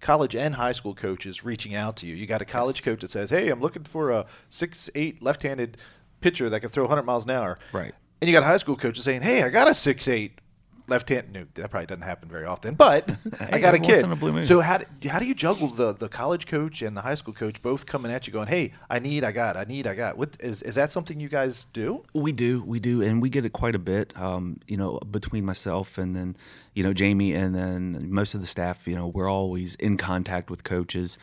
college 0.00 0.36
and 0.36 0.54
high 0.54 0.72
school 0.72 0.94
coaches 0.94 1.44
reaching 1.44 1.74
out 1.74 1.96
to 1.98 2.06
you. 2.06 2.14
You 2.14 2.26
got 2.26 2.42
a 2.42 2.44
college 2.44 2.78
yes. 2.78 2.84
coach 2.84 3.00
that 3.00 3.10
says, 3.10 3.30
"Hey, 3.30 3.48
I'm 3.48 3.60
looking 3.60 3.84
for 3.84 4.10
a 4.10 4.26
six 4.48 4.90
eight 4.94 5.22
left-handed 5.22 5.76
pitcher 6.20 6.48
that 6.50 6.60
can 6.60 6.68
throw 6.68 6.84
100 6.84 7.02
miles 7.02 7.24
an 7.24 7.30
hour." 7.30 7.58
Right. 7.72 7.94
And 8.20 8.28
you 8.28 8.34
got 8.34 8.42
a 8.42 8.46
high 8.46 8.56
school 8.56 8.76
coach 8.76 8.98
saying, 9.00 9.22
"Hey, 9.22 9.42
I 9.42 9.48
got 9.48 9.68
a 9.68 9.74
six 9.74 10.08
eight 10.08 10.40
left 10.88 11.08
hand. 11.08 11.32
No, 11.32 11.46
that 11.54 11.70
probably 11.70 11.86
doesn't 11.86 12.02
happen 12.02 12.28
very 12.28 12.44
often. 12.44 12.74
But 12.74 13.10
hey, 13.38 13.48
I 13.52 13.58
got 13.58 13.74
a 13.74 13.78
kid. 13.78 14.04
A 14.04 14.44
so 14.44 14.60
how 14.60 14.78
do, 14.78 15.08
how 15.08 15.18
do 15.18 15.26
you 15.26 15.34
juggle 15.34 15.68
the 15.68 15.92
the 15.92 16.08
college 16.08 16.46
coach 16.46 16.82
and 16.82 16.96
the 16.96 17.02
high 17.02 17.14
school 17.14 17.34
coach 17.34 17.62
both 17.62 17.86
coming 17.86 18.10
at 18.10 18.26
you, 18.26 18.32
going, 18.32 18.48
"Hey, 18.48 18.72
I 18.90 18.98
need, 18.98 19.24
I 19.24 19.32
got, 19.32 19.56
I 19.56 19.64
need, 19.64 19.86
I 19.86 19.94
got." 19.94 20.16
What 20.16 20.36
is 20.40 20.62
is 20.62 20.74
that 20.74 20.90
something 20.90 21.20
you 21.20 21.28
guys 21.28 21.64
do? 21.64 22.04
We 22.14 22.32
do, 22.32 22.62
we 22.62 22.80
do, 22.80 23.02
and 23.02 23.22
we 23.22 23.28
get 23.28 23.44
it 23.44 23.52
quite 23.52 23.74
a 23.74 23.78
bit. 23.78 24.18
Um, 24.18 24.60
you 24.66 24.76
know, 24.76 24.98
between 24.98 25.44
myself 25.44 25.98
and 25.98 26.16
then 26.16 26.36
you 26.74 26.82
know 26.82 26.92
Jamie 26.92 27.34
and 27.34 27.54
then 27.54 28.10
most 28.10 28.34
of 28.34 28.40
the 28.40 28.46
staff. 28.46 28.86
You 28.86 28.94
know, 28.94 29.06
we're 29.06 29.30
always 29.30 29.74
in 29.76 29.96
contact 29.96 30.50
with 30.50 30.64
coaches, 30.64 31.18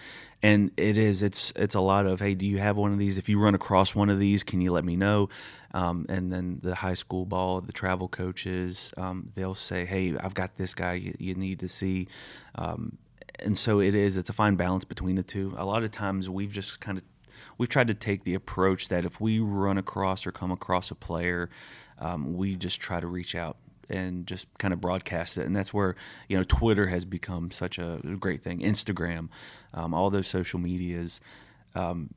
and 0.45 0.69
it 0.77 0.95
is 0.95 1.23
it's 1.23 1.51
it's 1.55 1.73
a 1.73 1.79
lot 1.79 2.05
of, 2.05 2.19
"Hey, 2.19 2.36
do 2.36 2.45
you 2.45 2.60
have 2.60 2.77
one 2.77 2.93
of 2.93 2.99
these? 2.99 3.17
If 3.17 3.27
you 3.27 3.39
run 3.39 3.55
across 3.55 3.95
one 3.95 4.12
of 4.12 4.19
these, 4.19 4.43
can 4.43 4.62
you 4.62 4.71
let 4.71 4.86
me 4.86 4.95
know?" 4.95 5.27
Um, 5.73 6.05
and 6.08 6.31
then 6.31 6.60
the 6.62 6.75
high 6.75 6.93
school 6.93 7.25
ball, 7.25 7.62
the 7.62 7.73
travel 7.73 8.08
coaches, 8.08 8.93
um, 8.95 9.31
they'll 9.34 9.55
say, 9.55 9.86
"Hey, 9.86 10.15
I've 10.19 10.36
got 10.36 10.55
this 10.58 10.75
guy 10.75 10.93
you, 10.93 11.15
you 11.17 11.34
need 11.34 11.60
to 11.62 11.67
see." 11.67 12.08
Um, 12.53 12.99
and 13.39 13.58
so 13.58 13.81
it 13.81 13.95
is. 13.95 14.17
It's 14.17 14.29
a 14.29 14.34
fine 14.34 14.55
balance 14.55 14.86
between 14.86 15.15
the 15.15 15.23
two. 15.23 15.55
A 15.58 15.65
lot 15.65 15.84
of 15.84 15.89
times 15.89 16.29
we've 16.29 16.51
just 16.51 16.79
kind 16.79 16.99
of 16.99 17.03
we've 17.58 17.69
tried 17.69 17.88
to 17.88 17.95
take 17.95 18.23
the 18.23 18.36
approach 18.36 18.89
that 18.89 19.03
if 19.03 19.19
we 19.19 19.39
run 19.39 19.79
across 19.79 20.27
or 20.27 20.31
come 20.31 20.51
across 20.51 20.91
a 20.91 20.95
player, 20.95 21.49
um, 21.97 22.36
we 22.36 22.55
just 22.55 22.79
try 22.79 22.99
to 22.99 23.08
reach 23.08 23.34
out 23.34 23.58
and 23.89 24.28
just 24.28 24.48
kind 24.58 24.74
of 24.74 24.82
broadcast 24.82 25.38
it. 25.38 25.45
And 25.45 25.56
that's 25.56 25.74
where 25.74 25.95
you 26.28 26.38
know 26.38 26.43
Twitter 26.43 26.88
has 26.88 27.06
become 27.06 27.52
such 27.52 27.78
a 27.78 28.00
great 28.19 28.41
thing. 28.41 28.60
Instagram, 28.60 29.30
um, 29.74 29.93
all 29.93 30.10
those 30.10 30.28
social 30.28 30.60
medias. 30.60 31.19
Um, 31.74 32.10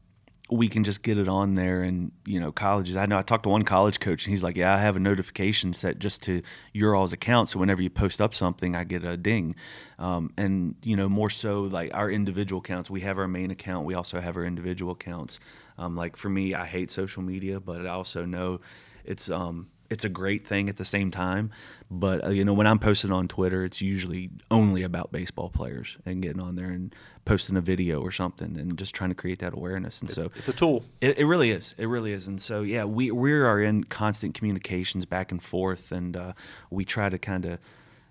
we 0.50 0.68
can 0.68 0.82
just 0.82 1.02
get 1.02 1.18
it 1.18 1.28
on 1.28 1.54
there 1.54 1.82
and 1.82 2.10
you 2.24 2.40
know 2.40 2.50
colleges 2.50 2.96
i 2.96 3.04
know 3.04 3.18
i 3.18 3.22
talked 3.22 3.42
to 3.42 3.48
one 3.48 3.62
college 3.62 4.00
coach 4.00 4.24
and 4.24 4.30
he's 4.30 4.42
like 4.42 4.56
yeah 4.56 4.74
i 4.74 4.78
have 4.78 4.96
a 4.96 5.00
notification 5.00 5.74
set 5.74 5.98
just 5.98 6.22
to 6.22 6.42
your 6.72 6.94
all's 6.94 7.12
account 7.12 7.48
so 7.48 7.58
whenever 7.58 7.82
you 7.82 7.90
post 7.90 8.20
up 8.20 8.34
something 8.34 8.74
i 8.74 8.84
get 8.84 9.04
a 9.04 9.16
ding 9.16 9.54
um, 9.98 10.32
and 10.36 10.74
you 10.82 10.96
know 10.96 11.08
more 11.08 11.30
so 11.30 11.62
like 11.62 11.94
our 11.94 12.10
individual 12.10 12.60
accounts 12.60 12.88
we 12.88 13.00
have 13.00 13.18
our 13.18 13.28
main 13.28 13.50
account 13.50 13.84
we 13.84 13.94
also 13.94 14.20
have 14.20 14.36
our 14.36 14.44
individual 14.44 14.92
accounts 14.92 15.38
um, 15.76 15.96
like 15.96 16.16
for 16.16 16.30
me 16.30 16.54
i 16.54 16.64
hate 16.64 16.90
social 16.90 17.22
media 17.22 17.60
but 17.60 17.84
i 17.84 17.90
also 17.90 18.24
know 18.24 18.60
it's 19.04 19.30
um, 19.30 19.68
it's 19.90 20.04
a 20.04 20.08
great 20.08 20.46
thing 20.46 20.68
at 20.68 20.76
the 20.76 20.84
same 20.84 21.10
time. 21.10 21.50
But 21.90 22.24
uh, 22.24 22.30
you 22.30 22.44
know, 22.44 22.52
when 22.52 22.66
I'm 22.66 22.78
posting 22.78 23.12
on 23.12 23.28
Twitter, 23.28 23.64
it's 23.64 23.80
usually 23.80 24.30
only 24.50 24.82
about 24.82 25.10
baseball 25.10 25.48
players 25.48 25.96
and 26.04 26.22
getting 26.22 26.40
on 26.40 26.56
there 26.56 26.68
and 26.68 26.94
posting 27.24 27.56
a 27.56 27.60
video 27.60 28.00
or 28.00 28.10
something 28.10 28.58
and 28.58 28.76
just 28.76 28.94
trying 28.94 29.10
to 29.10 29.14
create 29.14 29.38
that 29.38 29.54
awareness. 29.54 30.00
And 30.00 30.10
so 30.10 30.30
it's 30.36 30.48
a 30.48 30.52
tool. 30.52 30.84
It, 31.00 31.18
it 31.18 31.24
really 31.24 31.50
is. 31.50 31.74
It 31.78 31.86
really 31.86 32.12
is. 32.12 32.28
And 32.28 32.40
so 32.40 32.62
yeah, 32.62 32.84
we 32.84 33.10
we 33.10 33.32
are 33.32 33.60
in 33.60 33.84
constant 33.84 34.34
communications 34.34 35.06
back 35.06 35.32
and 35.32 35.42
forth, 35.42 35.90
and 35.92 36.16
uh, 36.16 36.32
we 36.70 36.84
try 36.84 37.08
to 37.08 37.18
kind 37.18 37.46
of 37.46 37.58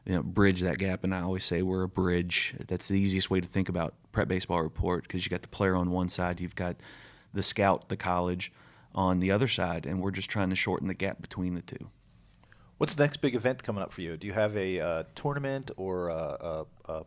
you 0.05 0.15
know 0.15 0.23
bridge 0.23 0.61
that 0.61 0.79
gap. 0.79 1.03
And 1.03 1.13
I 1.13 1.21
always 1.21 1.43
say 1.43 1.61
we're 1.61 1.83
a 1.83 1.89
bridge. 1.89 2.55
That's 2.67 2.87
the 2.87 2.99
easiest 2.99 3.29
way 3.29 3.39
to 3.39 3.47
think 3.47 3.69
about 3.69 3.93
prep 4.11 4.27
baseball 4.27 4.63
report 4.63 5.03
because 5.03 5.25
you 5.25 5.29
got 5.29 5.43
the 5.43 5.47
player 5.47 5.75
on 5.75 5.91
one 5.91 6.09
side, 6.09 6.41
you've 6.41 6.55
got 6.55 6.77
the 7.33 7.43
scout, 7.43 7.89
the 7.89 7.97
college 7.97 8.51
on 8.93 9.19
the 9.19 9.31
other 9.31 9.47
side, 9.47 9.85
and 9.85 10.01
we're 10.01 10.11
just 10.11 10.29
trying 10.29 10.49
to 10.49 10.55
shorten 10.55 10.87
the 10.87 10.93
gap 10.93 11.21
between 11.21 11.55
the 11.55 11.61
two. 11.61 11.89
What's 12.77 12.93
the 12.93 13.03
next 13.03 13.17
big 13.17 13.35
event 13.35 13.63
coming 13.63 13.81
up 13.81 13.91
for 13.91 14.01
you? 14.01 14.17
Do 14.17 14.27
you 14.27 14.33
have 14.33 14.55
a 14.55 14.79
uh, 14.79 15.03
tournament 15.15 15.71
or 15.77 16.09
a, 16.09 16.13
a, 16.13 16.65
a, 16.85 17.05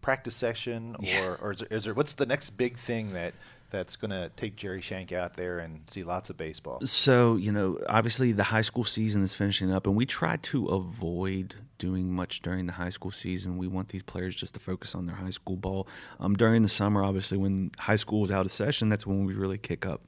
practice 0.00 0.34
session, 0.34 0.96
or, 0.98 1.04
yeah. 1.04 1.36
or 1.42 1.50
is, 1.50 1.58
there, 1.58 1.68
is 1.70 1.84
there 1.84 1.92
what's 1.92 2.14
the 2.14 2.24
next 2.24 2.50
big 2.50 2.78
thing 2.78 3.12
that 3.12 3.34
that's 3.70 3.96
going 3.96 4.10
to 4.10 4.30
take 4.36 4.56
Jerry 4.56 4.80
Shank 4.80 5.12
out 5.12 5.34
there 5.36 5.58
and 5.58 5.82
see 5.88 6.02
lots 6.02 6.30
of 6.30 6.36
baseball? 6.36 6.80
So, 6.84 7.36
you 7.36 7.52
know, 7.52 7.78
obviously 7.88 8.32
the 8.32 8.44
high 8.44 8.62
school 8.62 8.84
season 8.84 9.22
is 9.22 9.34
finishing 9.34 9.70
up, 9.72 9.86
and 9.86 9.94
we 9.94 10.06
try 10.06 10.36
to 10.36 10.66
avoid 10.68 11.56
doing 11.78 12.12
much 12.12 12.42
during 12.42 12.66
the 12.66 12.72
high 12.72 12.88
school 12.88 13.10
season. 13.10 13.56
We 13.56 13.66
want 13.66 13.88
these 13.88 14.02
players 14.02 14.34
just 14.34 14.54
to 14.54 14.60
focus 14.60 14.94
on 14.94 15.06
their 15.06 15.16
high 15.16 15.30
school 15.30 15.56
ball. 15.56 15.86
Um, 16.18 16.34
during 16.34 16.62
the 16.62 16.68
summer, 16.68 17.02
obviously, 17.02 17.38
when 17.38 17.70
high 17.78 17.96
school 17.96 18.24
is 18.24 18.32
out 18.32 18.44
of 18.44 18.52
session, 18.52 18.88
that's 18.88 19.06
when 19.06 19.24
we 19.24 19.34
really 19.34 19.58
kick 19.58 19.86
up. 19.86 20.02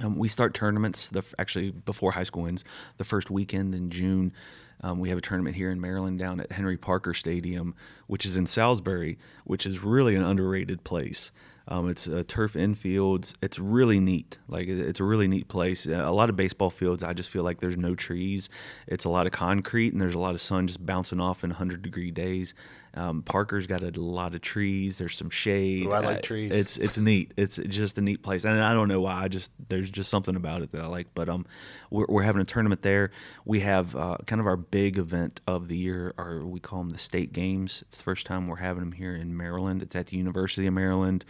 Um, 0.00 0.16
we 0.16 0.28
start 0.28 0.54
tournaments 0.54 1.08
the, 1.08 1.22
actually 1.38 1.70
before 1.70 2.12
high 2.12 2.22
school 2.22 2.46
ends, 2.46 2.64
the 2.98 3.04
first 3.04 3.30
weekend 3.30 3.74
in 3.74 3.90
June. 3.90 4.32
Um, 4.80 5.00
we 5.00 5.08
have 5.08 5.18
a 5.18 5.22
tournament 5.22 5.56
here 5.56 5.70
in 5.70 5.80
Maryland 5.80 6.18
down 6.18 6.40
at 6.40 6.52
Henry 6.52 6.76
Parker 6.76 7.14
Stadium, 7.14 7.74
which 8.06 8.24
is 8.24 8.36
in 8.36 8.46
Salisbury, 8.46 9.18
which 9.44 9.66
is 9.66 9.82
really 9.82 10.14
an 10.14 10.22
underrated 10.22 10.84
place. 10.84 11.32
Um, 11.70 11.90
it's 11.90 12.06
a 12.06 12.24
turf 12.24 12.54
infields. 12.54 13.34
It's 13.42 13.58
really 13.58 14.00
neat. 14.00 14.38
Like 14.48 14.68
it's 14.68 15.00
a 15.00 15.04
really 15.04 15.28
neat 15.28 15.48
place. 15.48 15.84
A 15.84 16.10
lot 16.10 16.30
of 16.30 16.36
baseball 16.36 16.70
fields, 16.70 17.02
I 17.02 17.12
just 17.12 17.28
feel 17.28 17.42
like 17.42 17.60
there's 17.60 17.76
no 17.76 17.94
trees. 17.94 18.48
It's 18.86 19.04
a 19.04 19.10
lot 19.10 19.26
of 19.26 19.32
concrete, 19.32 19.92
and 19.92 20.00
there's 20.00 20.14
a 20.14 20.18
lot 20.18 20.34
of 20.34 20.40
sun 20.40 20.66
just 20.66 20.84
bouncing 20.84 21.20
off 21.20 21.44
in 21.44 21.50
100 21.50 21.82
degree 21.82 22.10
days. 22.10 22.54
Um, 22.94 23.22
Parker's 23.22 23.66
got 23.66 23.82
a 23.82 23.90
lot 24.00 24.34
of 24.34 24.40
trees. 24.40 24.96
There's 24.96 25.16
some 25.16 25.28
shade. 25.28 25.86
Ooh, 25.86 25.92
I 25.92 26.00
like 26.00 26.18
uh, 26.18 26.20
trees. 26.22 26.50
It's 26.50 26.78
it's 26.78 26.96
neat. 26.96 27.32
It's 27.36 27.56
just 27.56 27.98
a 27.98 28.00
neat 28.00 28.22
place, 28.22 28.44
and 28.44 28.60
I 28.60 28.72
don't 28.72 28.88
know 28.88 29.02
why. 29.02 29.22
I 29.22 29.28
just 29.28 29.52
there's 29.68 29.90
just 29.90 30.08
something 30.08 30.36
about 30.36 30.62
it 30.62 30.72
that 30.72 30.82
I 30.82 30.86
like. 30.86 31.08
But 31.14 31.28
um, 31.28 31.44
we're, 31.90 32.06
we're 32.08 32.22
having 32.22 32.40
a 32.40 32.46
tournament 32.46 32.80
there. 32.80 33.10
We 33.44 33.60
have 33.60 33.94
uh, 33.94 34.16
kind 34.26 34.40
of 34.40 34.46
our 34.46 34.56
big 34.70 34.98
event 34.98 35.40
of 35.46 35.68
the 35.68 35.76
year. 35.76 36.14
Our 36.18 36.44
we 36.44 36.60
call 36.60 36.80
them 36.80 36.90
the 36.90 36.98
state 36.98 37.32
games. 37.32 37.82
It's 37.82 37.98
the 37.98 38.04
first 38.04 38.26
time 38.26 38.46
we're 38.46 38.56
having 38.56 38.82
them 38.82 38.92
here 38.92 39.14
in 39.14 39.36
Maryland. 39.36 39.82
It's 39.82 39.96
at 39.96 40.08
the 40.08 40.16
University 40.16 40.66
of 40.66 40.74
Maryland. 40.74 41.24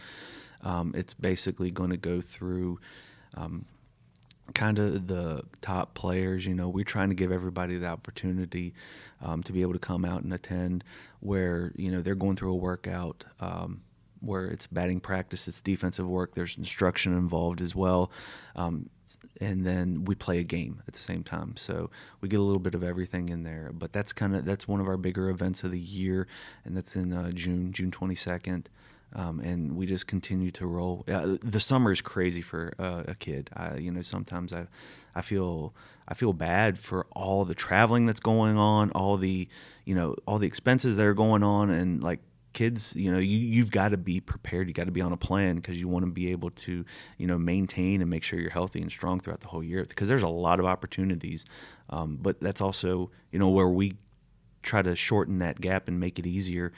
Um, 0.61 0.93
it's 0.95 1.13
basically 1.13 1.71
going 1.71 1.91
to 1.91 1.97
go 1.97 2.21
through 2.21 2.79
um, 3.35 3.65
kind 4.53 4.79
of 4.79 5.07
the 5.07 5.43
top 5.61 5.93
players. 5.93 6.45
You 6.45 6.53
know, 6.53 6.69
we're 6.69 6.83
trying 6.83 7.09
to 7.09 7.15
give 7.15 7.31
everybody 7.31 7.77
the 7.77 7.87
opportunity 7.87 8.73
um, 9.21 9.43
to 9.43 9.53
be 9.53 9.61
able 9.61 9.73
to 9.73 9.79
come 9.79 10.05
out 10.05 10.23
and 10.23 10.33
attend 10.33 10.83
where, 11.19 11.71
you 11.75 11.91
know, 11.91 12.01
they're 12.01 12.15
going 12.15 12.35
through 12.35 12.51
a 12.51 12.57
workout. 12.57 13.25
Um, 13.39 13.81
where 14.21 14.45
it's 14.45 14.67
batting 14.67 14.99
practice, 14.99 15.47
it's 15.47 15.61
defensive 15.61 16.07
work. 16.07 16.35
There's 16.35 16.57
instruction 16.57 17.13
involved 17.13 17.61
as 17.61 17.75
well, 17.75 18.11
um, 18.55 18.89
and 19.39 19.65
then 19.65 20.05
we 20.05 20.15
play 20.15 20.39
a 20.39 20.43
game 20.43 20.81
at 20.87 20.93
the 20.93 20.99
same 20.99 21.23
time. 21.23 21.55
So 21.57 21.89
we 22.21 22.29
get 22.29 22.39
a 22.39 22.43
little 22.43 22.59
bit 22.59 22.75
of 22.75 22.83
everything 22.83 23.29
in 23.29 23.43
there. 23.43 23.71
But 23.73 23.93
that's 23.93 24.13
kind 24.13 24.35
of 24.35 24.45
that's 24.45 24.67
one 24.67 24.79
of 24.79 24.87
our 24.87 24.97
bigger 24.97 25.29
events 25.29 25.63
of 25.63 25.71
the 25.71 25.79
year, 25.79 26.27
and 26.65 26.75
that's 26.75 26.95
in 26.95 27.13
uh, 27.13 27.31
June, 27.31 27.71
June 27.71 27.91
22nd. 27.91 28.65
Um, 29.13 29.39
and 29.39 29.75
we 29.75 29.87
just 29.87 30.05
continue 30.05 30.51
to 30.51 30.67
roll. 30.67 31.03
Uh, 31.07 31.37
the 31.41 31.59
summer 31.59 31.91
is 31.91 31.99
crazy 31.99 32.41
for 32.41 32.73
uh, 32.77 33.05
a 33.07 33.15
kid. 33.15 33.49
I, 33.55 33.77
you 33.77 33.89
know, 33.89 34.03
sometimes 34.03 34.53
I, 34.53 34.67
I 35.15 35.21
feel 35.21 35.73
I 36.07 36.13
feel 36.13 36.33
bad 36.33 36.77
for 36.77 37.07
all 37.11 37.43
the 37.43 37.55
traveling 37.55 38.05
that's 38.05 38.19
going 38.19 38.57
on, 38.57 38.91
all 38.91 39.17
the, 39.17 39.47
you 39.85 39.95
know, 39.95 40.15
all 40.27 40.37
the 40.37 40.47
expenses 40.47 40.95
that 40.97 41.05
are 41.05 41.15
going 41.15 41.43
on, 41.43 41.71
and 41.71 42.03
like 42.03 42.19
kids, 42.59 42.93
you 42.93 43.09
know, 43.09 43.19
you 43.19 43.37
you've 43.37 43.71
got 43.71 43.89
to 43.89 43.97
be 43.97 44.19
prepared. 44.19 44.67
You 44.67 44.73
got 44.73 44.87
to 44.87 44.91
be 44.91 44.99
on 44.99 45.13
a 45.13 45.17
plan 45.17 45.55
because 45.55 45.79
you 45.79 45.87
want 45.87 46.03
to 46.03 46.11
be 46.11 46.31
able 46.31 46.49
to, 46.51 46.83
you 47.17 47.25
know, 47.25 47.37
maintain 47.37 48.01
and 48.01 48.09
make 48.09 48.21
sure 48.21 48.37
you're 48.37 48.49
healthy 48.49 48.81
and 48.81 48.91
strong 48.91 49.21
throughout 49.21 49.39
the 49.39 49.47
whole 49.47 49.63
year. 49.63 49.85
Because 49.85 50.09
there's 50.09 50.23
a 50.23 50.27
lot 50.27 50.59
of 50.59 50.65
opportunities, 50.65 51.45
um, 51.89 52.17
but 52.21 52.41
that's 52.41 52.59
also, 52.59 53.11
you 53.31 53.39
know, 53.39 53.47
where 53.47 53.69
we 53.69 53.93
try 54.61 54.81
to 54.81 54.93
shorten 54.93 55.39
that 55.39 55.61
gap 55.61 55.87
and 55.87 56.01
make 56.01 56.19
it 56.19 56.27
easier 56.27 56.73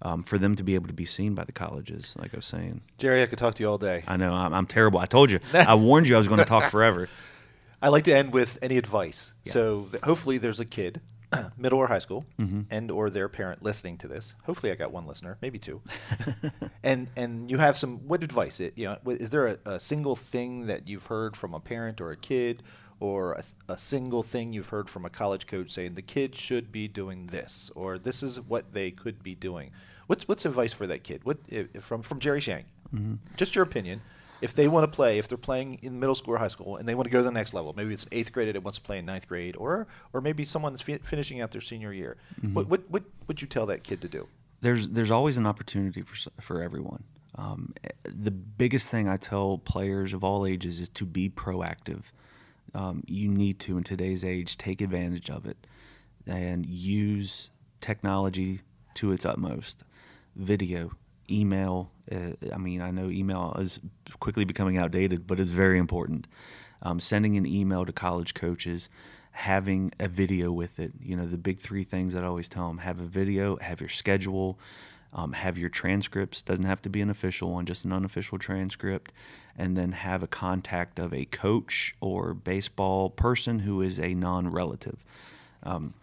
um, 0.00 0.22
for 0.22 0.38
them 0.38 0.56
to 0.56 0.64
be 0.64 0.74
able 0.74 0.86
to 0.86 0.94
be 0.94 1.04
seen 1.04 1.34
by 1.34 1.44
the 1.44 1.52
colleges, 1.52 2.14
like 2.18 2.32
I 2.32 2.38
was 2.38 2.46
saying. 2.46 2.80
Jerry, 2.96 3.22
I 3.22 3.26
could 3.26 3.38
talk 3.38 3.56
to 3.56 3.62
you 3.62 3.68
all 3.68 3.76
day. 3.76 4.04
I 4.06 4.16
know 4.16 4.32
I'm, 4.32 4.54
I'm 4.54 4.66
terrible. 4.66 5.00
I 5.00 5.06
told 5.06 5.30
you. 5.30 5.40
I 5.52 5.74
warned 5.88 6.08
you 6.08 6.14
I 6.14 6.18
was 6.18 6.28
going 6.28 6.40
to 6.40 6.46
talk 6.46 6.70
forever. 6.70 7.10
I 7.82 7.88
like 7.90 8.04
to 8.04 8.16
end 8.16 8.32
with 8.32 8.58
any 8.62 8.78
advice. 8.78 9.34
Yeah. 9.44 9.52
So 9.52 9.88
th- 9.90 10.02
hopefully 10.02 10.38
there's 10.38 10.60
a 10.60 10.64
kid, 10.64 11.02
middle 11.56 11.78
or 11.78 11.88
high 11.88 11.98
school, 11.98 12.24
mm-hmm. 12.38 12.60
and 12.70 12.90
or 12.90 13.10
their 13.10 13.28
parent 13.28 13.62
listening 13.62 13.98
to 13.98 14.08
this. 14.08 14.34
Hopefully 14.44 14.72
I 14.72 14.74
got 14.74 14.92
one 14.92 15.06
listener, 15.06 15.38
maybe 15.40 15.58
two. 15.58 15.82
and 16.82 17.08
and 17.16 17.50
you 17.50 17.58
have 17.58 17.76
some 17.76 18.06
what 18.08 18.22
advice? 18.22 18.60
It, 18.60 18.76
you 18.76 18.86
know, 18.86 18.98
is 19.06 19.30
there 19.30 19.46
a, 19.46 19.58
a 19.66 19.80
single 19.80 20.16
thing 20.16 20.66
that 20.66 20.88
you've 20.88 21.06
heard 21.06 21.36
from 21.36 21.54
a 21.54 21.60
parent 21.60 22.00
or 22.00 22.10
a 22.10 22.16
kid? 22.16 22.62
or 22.98 23.32
a, 23.32 23.44
a, 23.68 23.76
single 23.76 24.22
thing 24.22 24.54
you've 24.54 24.70
heard 24.70 24.88
from 24.88 25.04
a 25.04 25.10
college 25.10 25.46
coach 25.46 25.70
saying 25.70 25.94
the 25.94 26.00
kid 26.00 26.34
should 26.34 26.72
be 26.72 26.88
doing 26.88 27.26
this 27.26 27.70
or 27.76 27.98
this 27.98 28.22
is 28.22 28.40
what 28.40 28.72
they 28.72 28.90
could 28.90 29.22
be 29.22 29.34
doing. 29.34 29.70
What's 30.06 30.26
what's 30.28 30.46
advice 30.46 30.72
for 30.72 30.86
that 30.86 31.04
kid? 31.04 31.24
What 31.24 31.38
if, 31.48 31.82
from 31.82 32.02
from 32.02 32.20
Jerry 32.20 32.40
Shank? 32.40 32.66
Mm-hmm. 32.94 33.14
Just 33.36 33.54
your 33.54 33.64
opinion. 33.64 34.00
If 34.40 34.54
they 34.54 34.68
want 34.68 34.84
to 34.84 34.94
play, 34.94 35.18
if 35.18 35.28
they're 35.28 35.38
playing 35.38 35.80
in 35.82 35.98
middle 35.98 36.14
school 36.14 36.34
or 36.34 36.38
high 36.38 36.48
school, 36.48 36.76
and 36.76 36.88
they 36.88 36.94
want 36.94 37.06
to 37.06 37.10
go 37.10 37.18
to 37.18 37.24
the 37.24 37.30
next 37.30 37.54
level, 37.54 37.72
maybe 37.76 37.92
it's 37.94 38.06
eighth 38.12 38.32
grade 38.32 38.54
and 38.54 38.64
wants 38.64 38.78
to 38.78 38.84
play 38.84 38.98
in 38.98 39.06
ninth 39.06 39.28
grade, 39.28 39.56
or 39.56 39.86
or 40.12 40.20
maybe 40.20 40.44
someone's 40.44 40.82
fi- 40.82 40.98
finishing 40.98 41.40
out 41.40 41.52
their 41.52 41.60
senior 41.60 41.92
year. 41.92 42.16
Mm-hmm. 42.40 42.54
What, 42.54 42.68
what 42.68 42.90
what 42.90 43.04
would 43.28 43.40
you 43.40 43.48
tell 43.48 43.66
that 43.66 43.82
kid 43.82 44.00
to 44.02 44.08
do? 44.08 44.28
There's 44.60 44.88
there's 44.88 45.10
always 45.10 45.36
an 45.36 45.46
opportunity 45.46 46.02
for 46.02 46.30
for 46.40 46.62
everyone. 46.62 47.04
Um, 47.34 47.74
the 48.04 48.30
biggest 48.30 48.88
thing 48.88 49.08
I 49.08 49.18
tell 49.18 49.58
players 49.58 50.14
of 50.14 50.24
all 50.24 50.46
ages 50.46 50.80
is 50.80 50.88
to 50.90 51.04
be 51.04 51.28
proactive 51.28 52.04
um, 52.76 53.02
you 53.06 53.28
need 53.28 53.58
to 53.60 53.78
in 53.78 53.84
today's 53.84 54.24
age 54.24 54.58
take 54.58 54.80
advantage 54.82 55.30
of 55.30 55.46
it 55.46 55.66
and 56.26 56.66
use 56.66 57.50
technology 57.80 58.60
to 58.94 59.12
its 59.12 59.24
utmost. 59.24 59.82
Video, 60.34 60.92
email. 61.30 61.90
Uh, 62.10 62.32
I 62.52 62.58
mean, 62.58 62.80
I 62.80 62.90
know 62.90 63.08
email 63.10 63.56
is 63.58 63.80
quickly 64.20 64.44
becoming 64.44 64.78
outdated, 64.78 65.26
but 65.26 65.40
it's 65.40 65.50
very 65.50 65.78
important. 65.78 66.26
Um, 66.82 67.00
sending 67.00 67.36
an 67.36 67.46
email 67.46 67.84
to 67.84 67.92
college 67.92 68.34
coaches, 68.34 68.88
having 69.32 69.92
a 69.98 70.08
video 70.08 70.52
with 70.52 70.78
it. 70.78 70.92
You 71.00 71.16
know, 71.16 71.26
the 71.26 71.38
big 71.38 71.58
three 71.58 71.84
things 71.84 72.12
that 72.12 72.22
I 72.22 72.26
always 72.26 72.48
tell 72.48 72.68
them: 72.68 72.78
have 72.78 73.00
a 73.00 73.04
video, 73.06 73.56
have 73.56 73.80
your 73.80 73.88
schedule, 73.88 74.58
um, 75.12 75.32
have 75.32 75.58
your 75.58 75.68
transcripts. 75.68 76.42
Doesn't 76.42 76.64
have 76.64 76.82
to 76.82 76.90
be 76.90 77.00
an 77.00 77.10
official 77.10 77.52
one, 77.52 77.66
just 77.66 77.84
an 77.84 77.92
unofficial 77.92 78.38
transcript, 78.38 79.12
and 79.56 79.76
then 79.76 79.92
have 79.92 80.22
a 80.22 80.26
contact 80.26 80.98
of 80.98 81.12
a 81.12 81.24
coach 81.24 81.96
or 82.00 82.34
baseball 82.34 83.10
person 83.10 83.60
who 83.60 83.80
is 83.80 83.98
a 83.98 84.14
non-relative. 84.14 85.04
Um, 85.62 85.94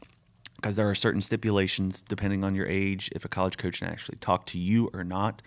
because 0.64 0.78
there 0.78 0.90
are 0.90 0.96
certain 0.96 1.22
stipulations 1.22 2.02
depending 2.02 2.42
on 2.42 2.56
your 2.56 2.66
age 2.66 3.10
if 3.14 3.26
a 3.26 3.28
college 3.28 3.58
coach 3.58 3.80
can 3.80 3.90
actually 3.90 4.18
talk 4.20 4.46
to 4.46 4.58
you 4.58 4.90
or 4.94 5.04
not. 5.04 5.42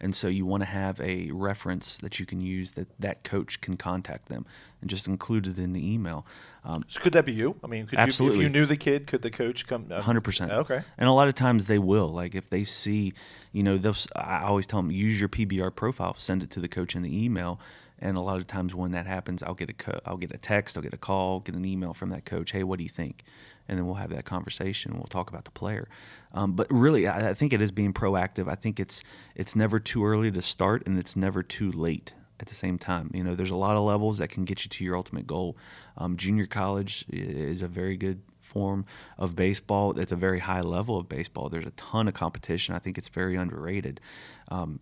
And 0.00 0.16
so 0.16 0.28
you 0.28 0.46
want 0.46 0.62
to 0.62 0.64
have 0.64 0.98
a 1.02 1.30
reference 1.30 1.98
that 1.98 2.18
you 2.18 2.24
can 2.24 2.40
use 2.40 2.72
that 2.72 2.88
that 2.98 3.22
coach 3.22 3.60
can 3.60 3.76
contact 3.76 4.30
them 4.30 4.46
and 4.80 4.88
just 4.88 5.06
include 5.06 5.46
it 5.46 5.58
in 5.58 5.74
the 5.74 5.92
email. 5.92 6.24
Um, 6.64 6.84
so 6.88 7.02
could 7.02 7.12
that 7.12 7.26
be 7.26 7.34
you? 7.34 7.56
I 7.62 7.66
mean 7.66 7.86
could 7.86 7.98
absolutely. 7.98 8.38
You, 8.38 8.46
if 8.46 8.46
you 8.46 8.60
knew 8.60 8.64
the 8.64 8.78
kid 8.78 9.06
could 9.06 9.20
the 9.20 9.30
coach 9.30 9.66
come 9.66 9.88
uh, 9.90 10.00
100% 10.00 10.50
okay. 10.50 10.80
And 10.96 11.06
a 11.06 11.12
lot 11.12 11.28
of 11.28 11.34
times 11.34 11.66
they 11.66 11.78
will 11.78 12.08
like 12.08 12.34
if 12.34 12.48
they 12.48 12.64
see 12.64 13.12
you 13.52 13.62
know 13.62 13.76
they'll 13.76 13.94
i 14.16 14.42
always 14.44 14.66
tell 14.66 14.80
them 14.80 14.90
use 14.90 15.20
your 15.20 15.28
pbr 15.28 15.74
profile 15.74 16.14
send 16.14 16.42
it 16.42 16.50
to 16.52 16.60
the 16.60 16.68
coach 16.68 16.96
in 16.96 17.02
the 17.02 17.24
email 17.24 17.60
and 18.02 18.16
a 18.16 18.20
lot 18.20 18.36
of 18.36 18.46
times 18.46 18.74
when 18.74 18.90
that 18.90 19.06
happens 19.06 19.42
i'll 19.42 19.54
get 19.54 19.70
a 19.70 19.72
co- 19.72 20.00
i'll 20.04 20.18
get 20.18 20.30
a 20.32 20.38
text 20.38 20.76
i'll 20.76 20.82
get 20.82 20.92
a 20.92 20.98
call 20.98 21.40
get 21.40 21.54
an 21.54 21.64
email 21.64 21.94
from 21.94 22.10
that 22.10 22.26
coach 22.26 22.52
hey 22.52 22.62
what 22.62 22.78
do 22.78 22.82
you 22.84 22.90
think 22.90 23.24
and 23.68 23.78
then 23.78 23.86
we'll 23.86 23.96
have 23.96 24.10
that 24.10 24.24
conversation. 24.24 24.94
We'll 24.94 25.04
talk 25.04 25.30
about 25.30 25.44
the 25.44 25.50
player. 25.50 25.88
Um, 26.32 26.52
but 26.52 26.66
really, 26.70 27.06
I, 27.06 27.30
I, 27.30 27.34
think 27.34 27.52
it 27.52 27.60
is 27.60 27.70
being 27.70 27.92
proactive. 27.92 28.48
I 28.48 28.54
think 28.54 28.80
it's 28.80 29.02
it's 29.34 29.54
never 29.54 29.78
too 29.78 30.04
early 30.04 30.30
to 30.30 30.42
start, 30.42 30.82
and 30.86 30.98
it's 30.98 31.16
never 31.16 31.42
too 31.42 31.70
late 31.70 32.14
at 32.40 32.48
the 32.48 32.54
same 32.54 32.78
time. 32.78 33.10
You 33.14 33.22
know, 33.22 33.34
there's 33.34 33.50
a 33.50 33.56
lot 33.56 33.76
of 33.76 33.82
levels 33.82 34.18
that 34.18 34.28
can 34.28 34.44
get 34.44 34.64
you 34.64 34.68
to 34.68 34.84
your 34.84 34.96
ultimate 34.96 35.26
goal. 35.26 35.56
Um, 35.96 36.16
junior 36.16 36.46
college 36.46 37.04
is 37.08 37.62
a 37.62 37.68
very 37.68 37.96
good 37.96 38.22
form 38.52 38.84
of 39.16 39.34
baseball. 39.34 39.98
It's 39.98 40.12
a 40.12 40.20
very 40.26 40.40
high 40.40 40.60
level 40.60 40.94
of 40.98 41.08
baseball. 41.08 41.48
There's 41.48 41.66
a 41.66 41.76
ton 41.90 42.08
of 42.08 42.14
competition. 42.14 42.74
I 42.74 42.80
think 42.80 42.98
it's 42.98 43.08
very 43.08 43.36
underrated. 43.36 44.00
Um, 44.48 44.80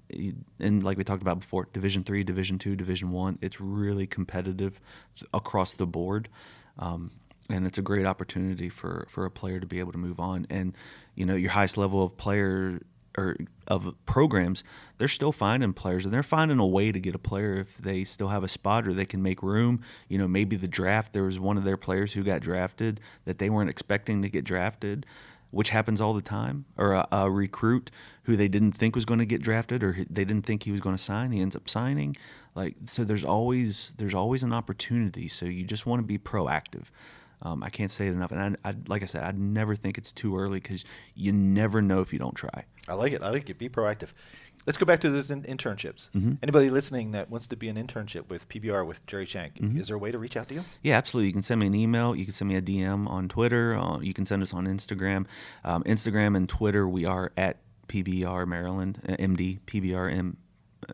and 0.59 0.83
like 0.83 0.99
we 0.99 1.05
talked 1.05 1.23
about 1.23 1.41
before, 1.41 1.69
Division 1.73 2.05
three, 2.05 2.25
Division 2.25 2.59
two, 2.59 2.77
Division 2.77 3.11
one, 3.11 3.39
it's 3.41 3.61
really 3.61 4.07
competitive 4.07 4.81
across 5.33 5.75
the 5.75 5.87
board. 5.87 6.29
Um, 6.79 7.11
and 7.49 7.67
it's 7.67 7.79
a 7.79 7.83
great 7.83 8.07
opportunity 8.07 8.69
for 8.69 9.07
for 9.09 9.25
a 9.25 9.31
player 9.31 9.61
to 9.61 9.67
be 9.67 9.81
able 9.81 9.93
to 9.93 9.99
move 9.99 10.21
on. 10.21 10.47
And 10.51 10.75
you 11.15 11.27
know, 11.27 11.37
your 11.37 11.51
highest 11.51 11.77
level 11.77 12.03
of 12.03 12.17
player 12.17 12.81
or 13.17 13.37
of 13.67 13.95
programs, 14.07 14.63
they're 14.99 15.09
still 15.09 15.33
finding 15.33 15.73
players 15.73 16.05
and 16.05 16.15
they're 16.15 16.23
finding 16.23 16.59
a 16.59 16.67
way 16.67 16.93
to 16.93 17.01
get 17.01 17.15
a 17.15 17.19
player 17.19 17.57
if 17.57 17.79
they 17.79 18.05
still 18.05 18.29
have 18.29 18.45
a 18.45 18.49
spot 18.49 18.87
or 18.87 18.93
they 18.93 19.07
can 19.07 19.23
make 19.23 19.43
room. 19.43 19.81
You 20.09 20.19
know, 20.19 20.29
maybe 20.29 20.57
the 20.57 20.69
draft 20.69 21.13
there 21.13 21.25
was 21.25 21.39
one 21.39 21.57
of 21.57 21.65
their 21.65 21.77
players 21.77 22.13
who 22.13 22.23
got 22.23 22.41
drafted 22.41 23.01
that 23.25 23.39
they 23.39 23.51
weren't 23.51 23.71
expecting 23.71 24.23
to 24.23 24.29
get 24.29 24.45
drafted, 24.45 25.07
which 25.51 25.71
happens 25.71 26.01
all 26.01 26.15
the 26.15 26.23
time, 26.23 26.65
or 26.77 26.93
a, 26.93 27.09
a 27.11 27.31
recruit 27.31 27.91
who 28.25 28.37
they 28.37 28.49
didn't 28.49 28.73
think 28.73 28.95
was 28.95 29.05
going 29.05 29.19
to 29.19 29.27
get 29.27 29.43
drafted 29.43 29.83
or 29.83 29.97
they 30.09 30.25
didn't 30.25 30.47
think 30.47 30.63
he 30.63 30.73
was 30.73 30.81
going 30.81 30.97
to 30.97 31.03
sign, 31.03 31.33
he 31.33 31.41
ends 31.41 31.57
up 31.57 31.69
signing. 31.69 32.17
Like 32.55 32.77
so, 32.85 33.05
there's 33.05 33.25
always 33.25 33.95
there's 33.97 34.15
always 34.15 34.43
an 34.43 34.53
opportunity. 34.53 35.29
So 35.29 35.47
you 35.47 35.65
just 35.65 35.87
want 35.87 36.01
to 36.01 36.07
be 36.07 36.19
proactive. 36.19 36.87
Um, 37.43 37.63
I 37.63 37.71
can't 37.71 37.91
say 37.91 38.07
it 38.07 38.13
enough. 38.13 38.33
And 38.33 38.57
I, 38.65 38.71
I, 38.71 38.75
like 38.87 39.03
I 39.03 39.07
said, 39.07 39.23
I 39.23 39.33
never 39.33 39.75
think 39.75 39.97
it's 39.97 40.13
too 40.13 40.39
early 40.39 40.61
because 40.61 40.85
you 41.15 41.33
never 41.33 41.81
know 41.81 42.01
if 42.01 42.13
you 42.13 42.19
don't 42.19 42.35
try. 42.35 42.65
I 42.91 42.95
like 42.95 43.13
it. 43.13 43.23
I 43.23 43.31
like 43.31 43.49
it. 43.49 43.59
Be 43.59 43.69
proactive. 43.69 44.13
Let's 44.67 44.77
go 44.77 44.85
back 44.85 45.01
to 45.01 45.11
those 45.11 45.31
in- 45.31 45.45
internships. 45.45 46.11
Mm-hmm. 46.11 46.35
Anybody 46.43 46.69
listening 46.69 47.13
that 47.13 47.31
wants 47.31 47.47
to 47.47 47.57
be 47.57 47.69
an 47.69 47.77
internship 47.77 48.29
with 48.29 48.49
PBR 48.49 48.87
with 48.87 49.07
Jerry 49.07 49.25
Shank, 49.25 49.55
mm-hmm. 49.55 49.79
is 49.79 49.89
there 49.89 49.97
a 49.97 49.99
way 49.99 50.13
to 50.13 50.19
reach 50.19 50.37
out 50.37 50.49
to 50.49 50.55
you? 50.55 50.65
Yeah, 50.83 50.99
absolutely. 50.99 51.29
You 51.29 51.33
can 51.33 51.43
send 51.43 51.61
me 51.61 51.67
an 51.67 51.75
email. 51.75 52.15
You 52.15 52.25
can 52.27 52.35
send 52.35 52.51
me 52.51 52.57
a 52.57 52.63
DM 52.63 53.09
on 53.09 53.29
Twitter. 53.29 53.75
Uh, 53.75 54.01
you 54.01 54.13
can 54.13 54.27
send 54.27 54.43
us 54.43 54.53
on 54.53 54.67
Instagram. 54.67 55.27
Um, 55.65 55.83
Instagram 55.85 56.37
and 56.37 56.47
Twitter, 56.49 56.87
we 56.87 57.07
are 57.07 57.33
at 57.39 57.57
PBR 57.89 58.47
Maryland, 58.47 59.01
uh, 59.09 59.17
MD, 59.17 59.61
PBR 59.61 60.13
M. 60.13 60.37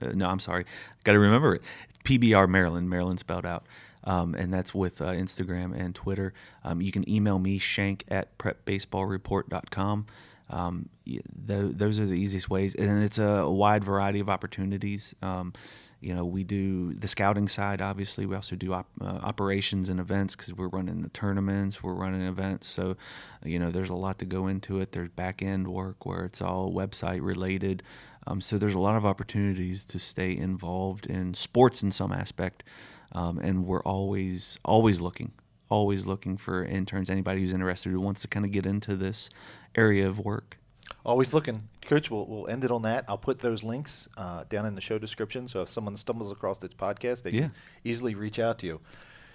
Uh, 0.00 0.12
no, 0.14 0.28
I'm 0.28 0.40
sorry. 0.40 0.64
Got 1.02 1.12
to 1.12 1.18
remember 1.18 1.56
it. 1.56 1.62
PBR 2.04 2.48
Maryland, 2.48 2.88
Maryland 2.88 3.18
spelled 3.18 3.46
out. 3.46 3.66
Um, 4.04 4.36
and 4.36 4.54
that's 4.54 4.72
with 4.72 5.02
uh, 5.02 5.06
Instagram 5.06 5.76
and 5.76 5.92
Twitter. 5.92 6.32
Um, 6.62 6.80
you 6.80 6.92
can 6.92 7.08
email 7.10 7.40
me, 7.40 7.58
shank 7.58 8.04
at 8.08 8.38
prepbaseballreport.com. 8.38 10.06
Um, 10.48 10.88
th- 11.04 11.22
those 11.46 11.98
are 11.98 12.06
the 12.06 12.18
easiest 12.18 12.48
ways, 12.48 12.74
and 12.74 13.02
it's 13.02 13.18
a 13.18 13.48
wide 13.48 13.84
variety 13.84 14.20
of 14.20 14.28
opportunities. 14.28 15.14
Um, 15.22 15.52
you 16.00 16.14
know, 16.14 16.24
we 16.24 16.44
do 16.44 16.92
the 16.92 17.08
scouting 17.08 17.48
side. 17.48 17.80
Obviously, 17.80 18.26
we 18.26 18.36
also 18.36 18.54
do 18.54 18.74
op- 18.74 18.86
uh, 19.00 19.06
operations 19.22 19.88
and 19.88 19.98
events 19.98 20.36
because 20.36 20.52
we're 20.52 20.68
running 20.68 21.02
the 21.02 21.08
tournaments, 21.08 21.82
we're 21.82 21.94
running 21.94 22.22
events. 22.22 22.68
So, 22.68 22.96
you 23.44 23.58
know, 23.58 23.70
there's 23.70 23.88
a 23.88 23.94
lot 23.94 24.18
to 24.18 24.26
go 24.26 24.46
into 24.46 24.80
it. 24.80 24.92
There's 24.92 25.08
back 25.08 25.42
end 25.42 25.66
work 25.68 26.04
where 26.04 26.24
it's 26.24 26.42
all 26.42 26.72
website 26.72 27.22
related. 27.22 27.82
Um, 28.26 28.40
so 28.40 28.58
there's 28.58 28.74
a 28.74 28.78
lot 28.78 28.96
of 28.96 29.06
opportunities 29.06 29.84
to 29.86 29.98
stay 29.98 30.36
involved 30.36 31.06
in 31.06 31.34
sports 31.34 31.82
in 31.82 31.90
some 31.90 32.12
aspect, 32.12 32.64
um, 33.12 33.38
and 33.38 33.66
we're 33.66 33.82
always 33.82 34.58
always 34.64 35.00
looking, 35.00 35.32
always 35.68 36.06
looking 36.06 36.36
for 36.36 36.64
interns. 36.64 37.10
Anybody 37.10 37.40
who's 37.40 37.52
interested 37.52 37.90
who 37.90 38.00
wants 38.00 38.22
to 38.22 38.28
kind 38.28 38.44
of 38.44 38.52
get 38.52 38.66
into 38.66 38.96
this 38.96 39.30
area 39.74 40.06
of 40.06 40.18
work. 40.18 40.58
Always 41.04 41.34
looking, 41.34 41.68
Coach. 41.84 42.10
We'll, 42.10 42.26
we'll 42.26 42.48
end 42.48 42.64
it 42.64 42.70
on 42.70 42.82
that. 42.82 43.04
I'll 43.08 43.18
put 43.18 43.40
those 43.40 43.62
links 43.62 44.08
uh, 44.16 44.44
down 44.48 44.66
in 44.66 44.74
the 44.74 44.80
show 44.80 44.98
description, 44.98 45.48
so 45.48 45.62
if 45.62 45.68
someone 45.68 45.96
stumbles 45.96 46.30
across 46.32 46.58
this 46.58 46.72
podcast, 46.72 47.22
they 47.22 47.30
yeah. 47.30 47.40
can 47.42 47.52
easily 47.84 48.14
reach 48.14 48.38
out 48.38 48.58
to 48.60 48.66
you. 48.66 48.80